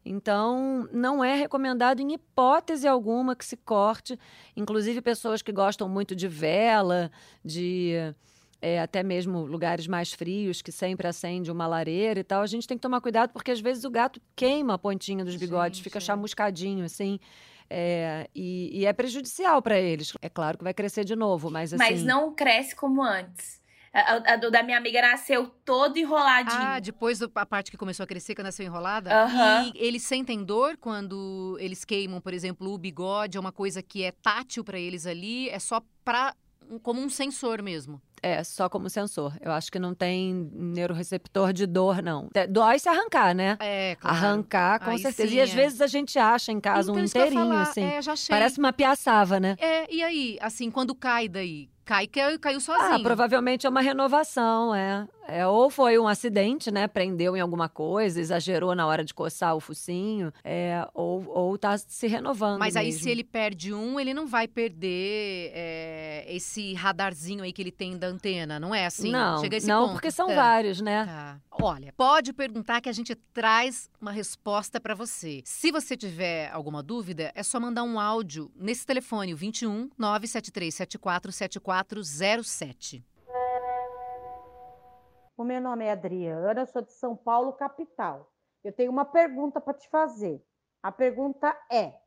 [0.04, 4.18] Então, não é recomendado em hipótese alguma que se corte.
[4.58, 7.12] Inclusive, pessoas que gostam muito de vela,
[7.44, 7.94] de
[8.60, 12.68] é, até mesmo lugares mais frios, que sempre acende uma lareira e tal, a gente
[12.68, 15.84] tem que tomar cuidado, porque às vezes o gato queima a pontinha dos bigodes, Gente,
[15.84, 17.20] fica chamuscadinho, assim.
[17.70, 20.14] é, e, e é prejudicial para eles.
[20.20, 21.84] É claro que vai crescer de novo, mas assim.
[21.84, 23.64] Mas não cresce como antes.
[23.98, 26.60] A, a- da minha amiga nasceu todo enroladinho.
[26.62, 29.24] Ah, depois do- a parte que começou a crescer, que nasceu enrolada?
[29.24, 29.72] Aham.
[29.74, 34.04] E eles sentem dor quando eles queimam, por exemplo, o bigode, é uma coisa que
[34.04, 36.36] é tátil pra eles ali, é só pra,
[36.84, 38.02] como um sensor mesmo.
[38.22, 39.34] É, só como sensor.
[39.40, 42.28] Eu acho que não tem neuroreceptor de dor, não.
[42.34, 43.56] É, Dói se arrancar, né?
[43.62, 44.18] É, claro.
[44.18, 45.30] Arrancar, com Aí certeza.
[45.30, 45.56] sim, e às é.
[45.56, 47.84] vezes a gente acha em casa Então, um inteirinho, falar, assim.
[47.84, 48.34] É, já achei.
[48.34, 49.56] Parece uma piaçava, né?
[49.60, 51.70] É, e aí, assim, quando cai daí?
[51.86, 52.96] Cai, caiu, caiu sozinho.
[52.96, 55.08] Ah, provavelmente é uma renovação, é.
[55.28, 55.48] É.
[55.48, 56.88] Ou foi um acidente, né?
[56.88, 61.78] Prendeu em alguma coisa, exagerou na hora de coçar o focinho, é, ou, ou tá
[61.78, 62.60] se renovando.
[62.60, 63.02] Mas aí, mesmo.
[63.02, 67.98] se ele perde um, ele não vai perder é, esse radarzinho aí que ele tem
[67.98, 69.12] da antena, não é assim?
[69.12, 69.94] Não, Chega esse não, ponto.
[69.94, 70.36] porque são É.
[70.36, 71.06] vários, né?
[71.06, 71.40] Tá.
[71.52, 75.42] Olha, pode perguntar que a gente traz uma resposta pra você.
[75.46, 80.74] Se você tiver alguma dúvida, é só mandar um áudio nesse telefone, o 21 973
[80.76, 83.04] 74 7407.
[85.38, 88.32] O meu nome é Adriana, sou de São Paulo, capital.
[88.64, 90.42] Eu tenho uma pergunta para te fazer.
[90.82, 92.00] A pergunta é: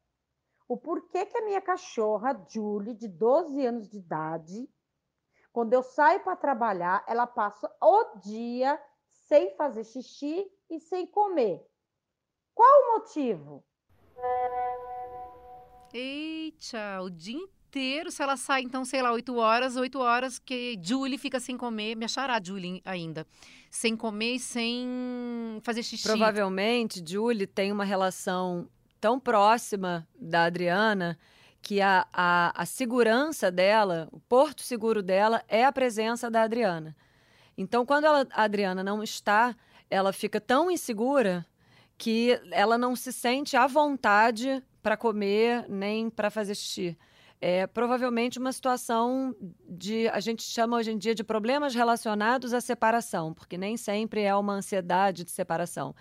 [0.67, 4.69] o porquê que a minha cachorra, Julie, de 12 anos de idade,
[5.53, 11.66] quando eu saio para trabalhar, ela passa o dia sem fazer xixi e sem comer.
[12.55, 13.62] Qual o motivo?
[15.93, 20.79] Eita, o dia inteiro, se ela sai, então, sei lá, 8 horas, 8 horas que
[20.83, 23.27] Julie fica sem comer, me achará Julie ainda,
[23.71, 26.05] sem comer e sem fazer xixi.
[26.05, 31.19] Provavelmente, Julie tem uma relação tão próxima da Adriana
[31.61, 36.97] que a, a, a segurança dela, o porto seguro dela, é a presença da Adriana.
[37.57, 39.55] Então, quando ela, a Adriana não está,
[39.91, 41.45] ela fica tão insegura
[41.99, 46.97] que ela não se sente à vontade para comer nem para fazer xixi.
[47.41, 49.34] É provavelmente uma situação
[49.68, 54.22] de, a gente chama hoje em dia de problemas relacionados à separação, porque nem sempre
[54.22, 55.95] é uma ansiedade de separação.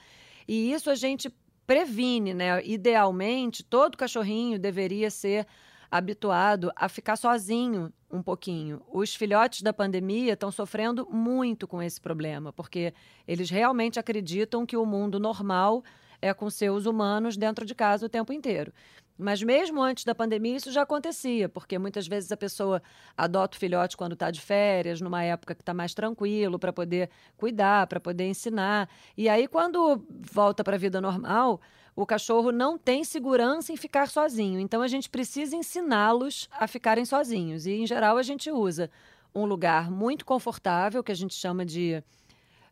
[0.47, 1.31] E isso a gente
[1.67, 2.65] previne, né?
[2.65, 5.45] Idealmente, todo cachorrinho deveria ser
[5.91, 8.81] habituado a ficar sozinho um pouquinho.
[8.91, 12.93] Os filhotes da pandemia estão sofrendo muito com esse problema, porque
[13.27, 15.83] eles realmente acreditam que o mundo normal
[16.21, 18.73] é com seus humanos dentro de casa o tempo inteiro.
[19.18, 22.82] Mas mesmo antes da pandemia, isso já acontecia, porque muitas vezes a pessoa
[23.18, 27.09] adota o filhote quando está de férias, numa época que está mais tranquilo, para poder
[27.36, 28.88] cuidar, para poder ensinar.
[29.18, 31.59] E aí, quando volta para a vida normal,
[31.95, 34.59] o cachorro não tem segurança em ficar sozinho.
[34.59, 37.65] Então, a gente precisa ensiná-los a ficarem sozinhos.
[37.65, 38.91] E, em geral, a gente usa
[39.34, 42.03] um lugar muito confortável, que a gente chama de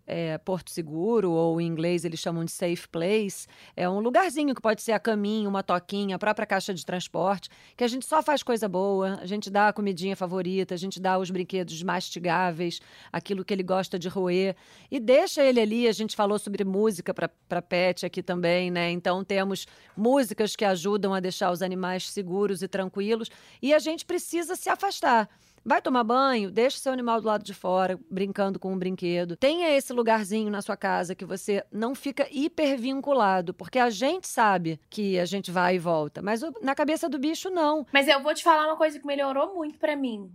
[0.08, 4.62] é, Porto Seguro, ou em inglês eles chamam de safe place, é um lugarzinho que
[4.62, 8.22] pode ser a caminho, uma toquinha, a própria caixa de transporte, que a gente só
[8.22, 12.80] faz coisa boa, a gente dá a comidinha favorita, a gente dá os brinquedos mastigáveis,
[13.12, 14.56] aquilo que ele gosta de roer,
[14.90, 15.88] e deixa ele ali.
[15.88, 18.92] A gente falou sobre música para pet aqui também, né?
[18.92, 23.30] Então temos músicas que ajudam a deixar os animais seguros e tranquilos,
[23.62, 25.30] e a gente precisa se afastar.
[25.68, 29.36] Vai tomar banho, deixa seu animal do lado de fora, brincando com um brinquedo.
[29.36, 34.80] Tenha esse lugarzinho na sua casa que você não fica hipervinculado, porque a gente sabe
[34.92, 37.84] que a gente vai e volta, mas na cabeça do bicho não.
[37.92, 40.32] Mas eu vou te falar uma coisa que melhorou muito para mim.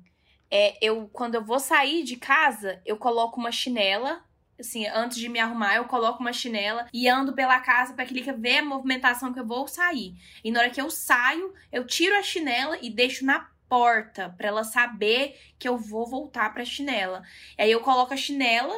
[0.51, 4.25] É, eu quando eu vou sair de casa, eu coloco uma chinela
[4.59, 8.21] assim, antes de me arrumar, eu coloco uma chinela e ando pela casa para que
[8.33, 10.15] ver a movimentação que eu vou sair.
[10.45, 14.49] E na hora que eu saio, eu tiro a chinela e deixo na porta para
[14.49, 17.23] ela saber que eu vou voltar para chinela.
[17.57, 18.75] E aí eu coloco a chinela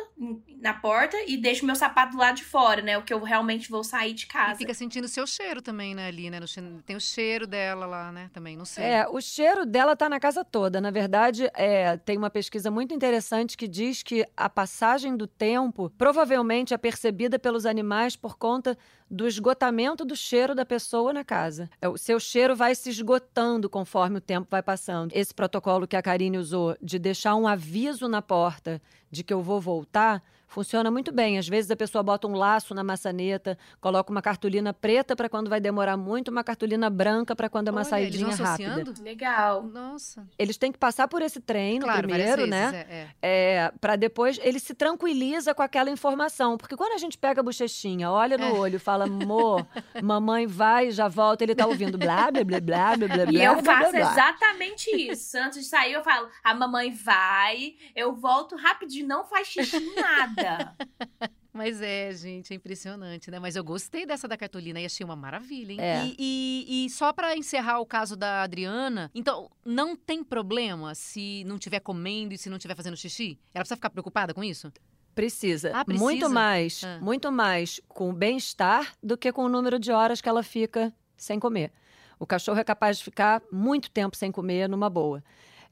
[0.62, 2.96] na porta e deixo meu sapato do lado de fora, né?
[2.96, 4.54] O que eu realmente vou sair de casa.
[4.54, 6.38] E fica sentindo o seu cheiro também, né, ali, né?
[6.86, 8.30] Tem o cheiro dela lá, né?
[8.32, 8.84] Também, não sei.
[8.84, 10.80] É, o cheiro dela tá na casa toda.
[10.80, 15.90] Na verdade, é, tem uma pesquisa muito interessante que diz que a passagem do tempo
[15.98, 18.78] provavelmente é percebida pelos animais por conta
[19.10, 21.68] do esgotamento do cheiro da pessoa na casa.
[21.80, 25.12] É, o seu cheiro vai se esgotando conforme o tempo vai passando.
[25.12, 28.80] Esse protocolo que a Karine usou de deixar um aviso na porta
[29.12, 31.38] de que eu vou voltar, funciona muito bem.
[31.38, 35.48] Às vezes a pessoa bota um laço na maçaneta, coloca uma cartolina preta para quando
[35.48, 38.84] vai demorar muito, uma cartolina branca para quando é uma Olha, saidinha eles rápida.
[39.02, 39.62] Legal.
[39.62, 40.28] Nossa.
[40.38, 42.86] Eles têm que passar por esse treino claro, primeiro, vezes, né?
[42.90, 43.54] É, é.
[43.54, 47.42] é para depois ele se tranquiliza com aquela informação, porque quando a gente pega a
[47.42, 48.52] bochechinha, olha no é.
[48.52, 49.66] olho, fala, amor,
[50.02, 53.32] mamãe vai, já volta, ele tá ouvindo blá blá blá blá blá blá.
[53.32, 54.12] E eu blá, faço blá, blá.
[54.12, 55.38] exatamente isso.
[55.38, 60.76] Antes de sair eu falo, a mamãe vai, eu volto rapidinho, não faz xixi nada.
[61.52, 63.38] Mas é, gente, é impressionante, né?
[63.38, 65.80] Mas eu gostei dessa da cartolina e achei uma maravilha, hein?
[65.80, 66.06] É.
[66.06, 71.44] E, e, e, só para encerrar o caso da Adriana, então não tem problema se
[71.44, 73.38] não estiver comendo e se não estiver fazendo xixi?
[73.52, 74.72] Ela precisa ficar preocupada com isso?
[75.14, 75.72] Precisa.
[75.74, 76.04] Ah, precisa?
[76.04, 76.98] Muito mais, Ah.
[77.02, 80.90] muito mais com o bem-estar do que com o número de horas que ela fica
[81.18, 81.70] sem comer.
[82.18, 85.22] O cachorro é capaz de ficar muito tempo sem comer numa boa.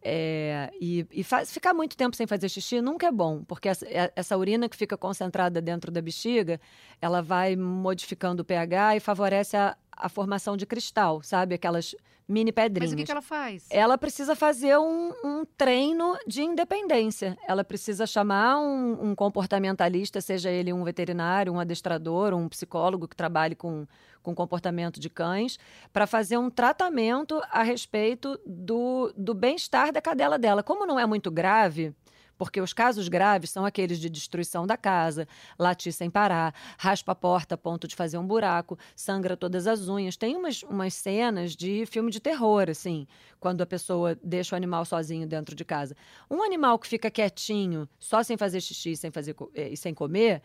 [0.03, 3.86] É, e e faz- ficar muito tempo sem fazer xixi nunca é bom, porque essa,
[3.86, 6.59] é- essa urina que fica concentrada dentro da bexiga,
[7.03, 11.55] ela vai modificando o pH e favorece a, a formação de cristal, sabe?
[11.55, 11.94] Aquelas
[12.30, 12.92] mini pedrinhas.
[12.92, 13.66] Mas o que, que ela faz?
[13.70, 17.36] Ela precisa fazer um, um treino de independência.
[17.46, 23.16] Ela precisa chamar um, um comportamentalista, seja ele um veterinário, um adestrador, um psicólogo que
[23.16, 23.86] trabalhe com,
[24.22, 25.59] com comportamento de cães,
[25.92, 30.62] para fazer um tratamento a respeito do, do bem-estar da cadela dela.
[30.62, 31.94] Como não é muito grave.
[32.41, 35.28] Porque os casos graves são aqueles de destruição da casa,
[35.59, 39.91] latir sem parar, raspa a porta a ponto de fazer um buraco, sangra todas as
[39.91, 40.16] unhas.
[40.16, 43.07] Tem umas, umas cenas de filme de terror, assim,
[43.38, 45.95] quando a pessoa deixa o animal sozinho dentro de casa.
[46.30, 50.41] Um animal que fica quietinho, só sem fazer xixi sem fazer, eh, e sem comer,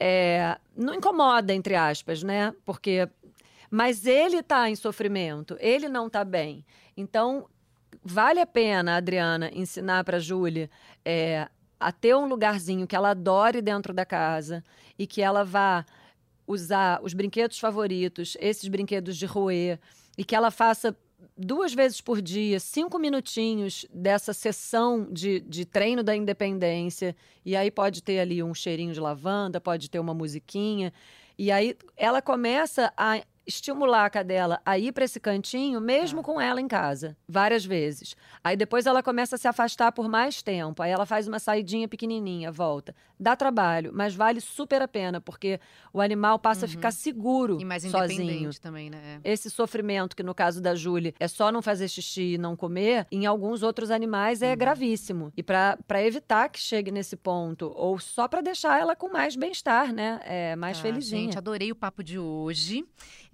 [0.00, 2.52] é, não incomoda, entre aspas, né?
[2.64, 3.08] Porque
[3.70, 6.64] Mas ele está em sofrimento, ele não está bem.
[6.96, 7.48] Então,
[8.06, 10.70] vale a pena, Adriana, ensinar para a Júlia
[11.04, 11.48] é,
[11.78, 14.62] a ter um lugarzinho que ela adore dentro da casa
[14.98, 15.84] e que ela vá
[16.46, 19.80] usar os brinquedos favoritos, esses brinquedos de roer,
[20.16, 20.96] e que ela faça
[21.36, 27.14] duas vezes por dia, cinco minutinhos dessa sessão de, de treino da independência.
[27.44, 30.92] E aí pode ter ali um cheirinho de lavanda, pode ter uma musiquinha.
[31.36, 36.40] E aí ela começa a estimular a cadela a ir para esse cantinho, mesmo com
[36.40, 38.16] ela em casa, várias vezes.
[38.42, 40.82] Aí depois ela começa a se afastar por mais tempo.
[40.82, 42.94] Aí ela faz uma saidinha pequenininha, volta.
[43.18, 45.58] Dá trabalho, mas vale super a pena, porque
[45.92, 48.22] o animal passa a ficar seguro E mais sozinho.
[48.22, 49.20] independente também, né?
[49.24, 49.32] É.
[49.32, 53.06] Esse sofrimento, que no caso da Julie é só não fazer xixi e não comer,
[53.10, 55.32] em alguns outros animais é gravíssimo.
[55.36, 59.92] E para evitar que chegue nesse ponto, ou só para deixar ela com mais bem-estar,
[59.94, 60.20] né?
[60.24, 61.22] É, mais Tá, felizinha.
[61.22, 62.84] Gente, adorei o papo de hoje.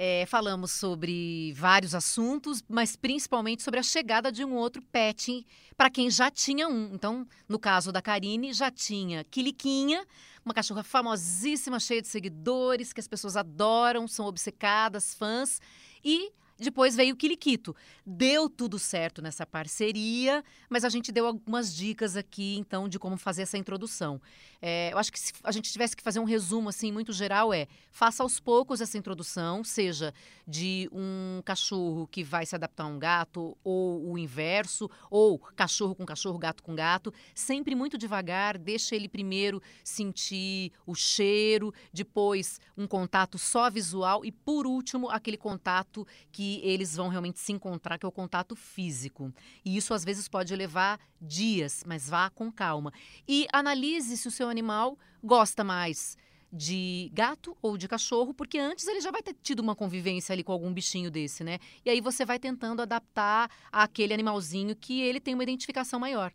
[0.05, 5.47] É, falamos sobre vários assuntos, mas principalmente sobre a chegada de um outro pet
[5.77, 6.93] para quem já tinha um.
[6.93, 10.05] Então, no caso da Karine, já tinha Quiliquinha,
[10.45, 15.61] uma cachorra famosíssima, cheia de seguidores, que as pessoas adoram, são obcecadas, fãs.
[16.05, 16.33] E
[16.63, 17.75] depois veio o Quiliquito.
[18.07, 23.17] Deu tudo certo nessa parceria, mas a gente deu algumas dicas aqui, então, de como
[23.17, 24.21] fazer essa introdução.
[24.61, 27.53] É, eu acho que se a gente tivesse que fazer um resumo, assim, muito geral,
[27.53, 30.15] é faça aos poucos essa introdução, seja
[30.47, 35.95] de um cachorro que vai se adaptar a um gato, ou o inverso, ou cachorro
[35.95, 42.61] com cachorro, gato com gato, sempre muito devagar, deixa ele primeiro sentir o cheiro, depois
[42.77, 47.99] um contato só visual e, por último, aquele contato que eles vão realmente se encontrar,
[47.99, 49.33] que é o contato físico.
[49.65, 52.93] E isso às vezes pode levar dias, mas vá com calma.
[53.27, 56.17] E analise se o seu animal gosta mais
[56.53, 60.45] de gato ou de cachorro, porque antes ele já vai ter tido uma convivência ali
[60.45, 61.59] com algum bichinho desse, né?
[61.85, 66.31] E aí você vai tentando adaptar àquele animalzinho que ele tem uma identificação maior.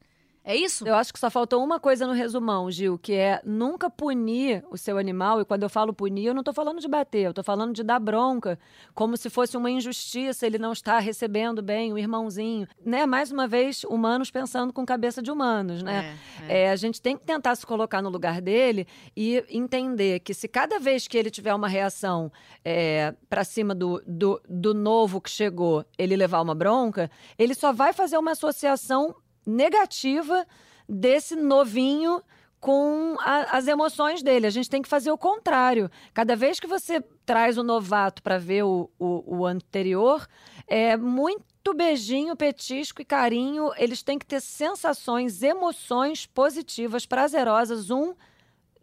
[0.48, 0.88] É isso?
[0.88, 4.78] Eu acho que só faltou uma coisa no resumão, Gil, que é nunca punir o
[4.78, 5.41] seu animal.
[5.41, 7.84] E quando eu falo punir, eu não estou falando de bater, eu estou falando de
[7.84, 8.58] dar bronca,
[8.95, 12.66] como se fosse uma injustiça ele não estar recebendo bem o irmãozinho.
[12.86, 13.06] Né?
[13.06, 16.16] Mais uma vez, humanos pensando com cabeça de humanos, né?
[16.48, 16.62] É, é.
[16.64, 18.88] É, a gente tem que tentar se colocar no lugar dele
[19.18, 22.32] e entender que se cada vez que ele tiver uma reação
[22.64, 27.74] é, para cima do, do, do novo que chegou, ele levar uma bronca, ele só
[27.74, 29.14] vai fazer uma associação
[29.48, 30.45] negativa
[30.88, 32.22] desse novinho
[32.60, 34.48] com a- as emoções dele.
[34.48, 35.89] A gente tem que fazer o contrário.
[36.14, 40.28] Cada vez que você traz o novato para ver o, o, o anterior,
[40.68, 43.72] é muito beijinho, petisco e carinho.
[43.78, 48.16] Eles têm que ter sensações, emoções positivas, prazerosas, um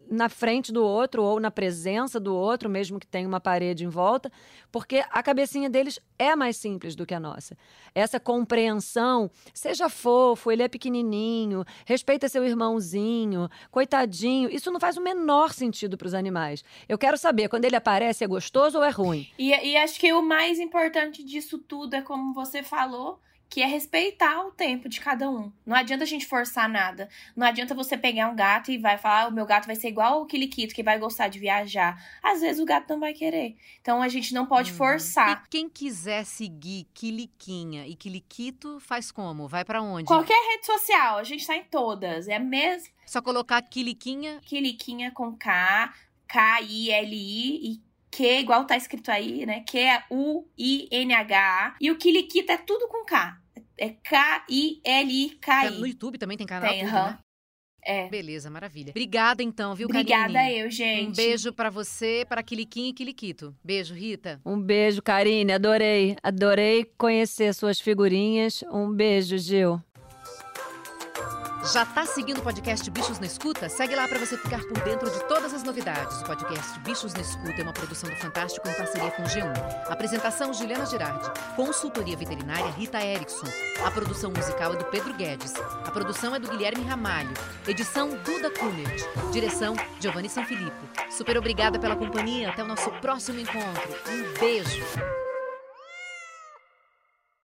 [0.09, 3.89] na frente do outro ou na presença do outro, mesmo que tenha uma parede em
[3.89, 4.31] volta,
[4.71, 7.57] porque a cabecinha deles é mais simples do que a nossa.
[7.93, 15.01] Essa compreensão, seja fofo, ele é pequenininho, respeita seu irmãozinho, coitadinho, isso não faz o
[15.01, 16.63] menor sentido para os animais.
[16.87, 19.27] Eu quero saber, quando ele aparece, é gostoso ou é ruim?
[19.37, 23.19] E, e acho que o mais importante disso tudo é como você falou,
[23.55, 25.49] que é respeitar o tempo de cada um.
[25.65, 27.07] Não adianta a gente forçar nada.
[27.33, 29.87] Não adianta você pegar um gato e vai falar, ah, o meu gato vai ser
[29.87, 31.97] igual o Kiliquito, que vai gostar de viajar.
[32.21, 33.55] Às vezes o gato não vai querer.
[33.79, 34.77] Então a gente não pode Uhum.
[34.77, 35.41] forçar.
[35.45, 39.47] E quem quiser seguir Quiliquinha e Quiliquito, faz como?
[39.47, 40.03] Vai pra onde?
[40.03, 42.27] Qualquer rede social, a gente tá em todas.
[42.27, 44.41] É mesmo Só colocar Quiliquinha.
[44.43, 45.93] Kiliquinha com K,
[46.27, 47.81] K-I-L-I e
[48.11, 49.63] Q, igual tá escrito aí, né?
[49.65, 51.75] Q-U-I-N-H-A.
[51.79, 53.44] E o Kiliquita é tudo com K.
[53.77, 55.77] É Tá K-I-L-I-K-I.
[55.79, 57.09] No YouTube também tem canal, Tem, tudo, aham.
[57.11, 57.19] né?
[57.87, 58.09] É.
[58.09, 58.89] Beleza, maravilha.
[58.89, 60.57] Obrigada então, viu, Obrigada Karine?
[60.59, 61.09] eu, gente.
[61.09, 63.55] Um beijo pra você, para Quiliquinha e Quiliquito.
[63.63, 64.41] Beijo, Rita.
[64.43, 66.15] Um beijo, Karine, adorei.
[66.23, 68.63] Adorei conhecer suas figurinhas.
[68.71, 69.79] Um beijo, Gil.
[71.73, 73.67] Já tá seguindo o podcast Bichos na Escuta?
[73.69, 76.21] Segue lá para você ficar por dentro de todas as novidades.
[76.21, 79.89] O podcast Bichos na Escuta é uma produção do Fantástico em parceria com o G1.
[79.89, 81.27] Apresentação Juliana Girardi.
[81.55, 83.47] Consultoria veterinária Rita Erickson.
[83.83, 85.55] A produção musical é do Pedro Guedes.
[85.55, 87.33] A produção é do Guilherme Ramalho.
[87.67, 89.03] Edição Duda Kunert.
[89.31, 90.87] Direção Giovanni Sanfilippo.
[91.09, 92.49] Super obrigada pela companhia.
[92.49, 93.95] Até o nosso próximo encontro.
[94.07, 94.83] Um beijo.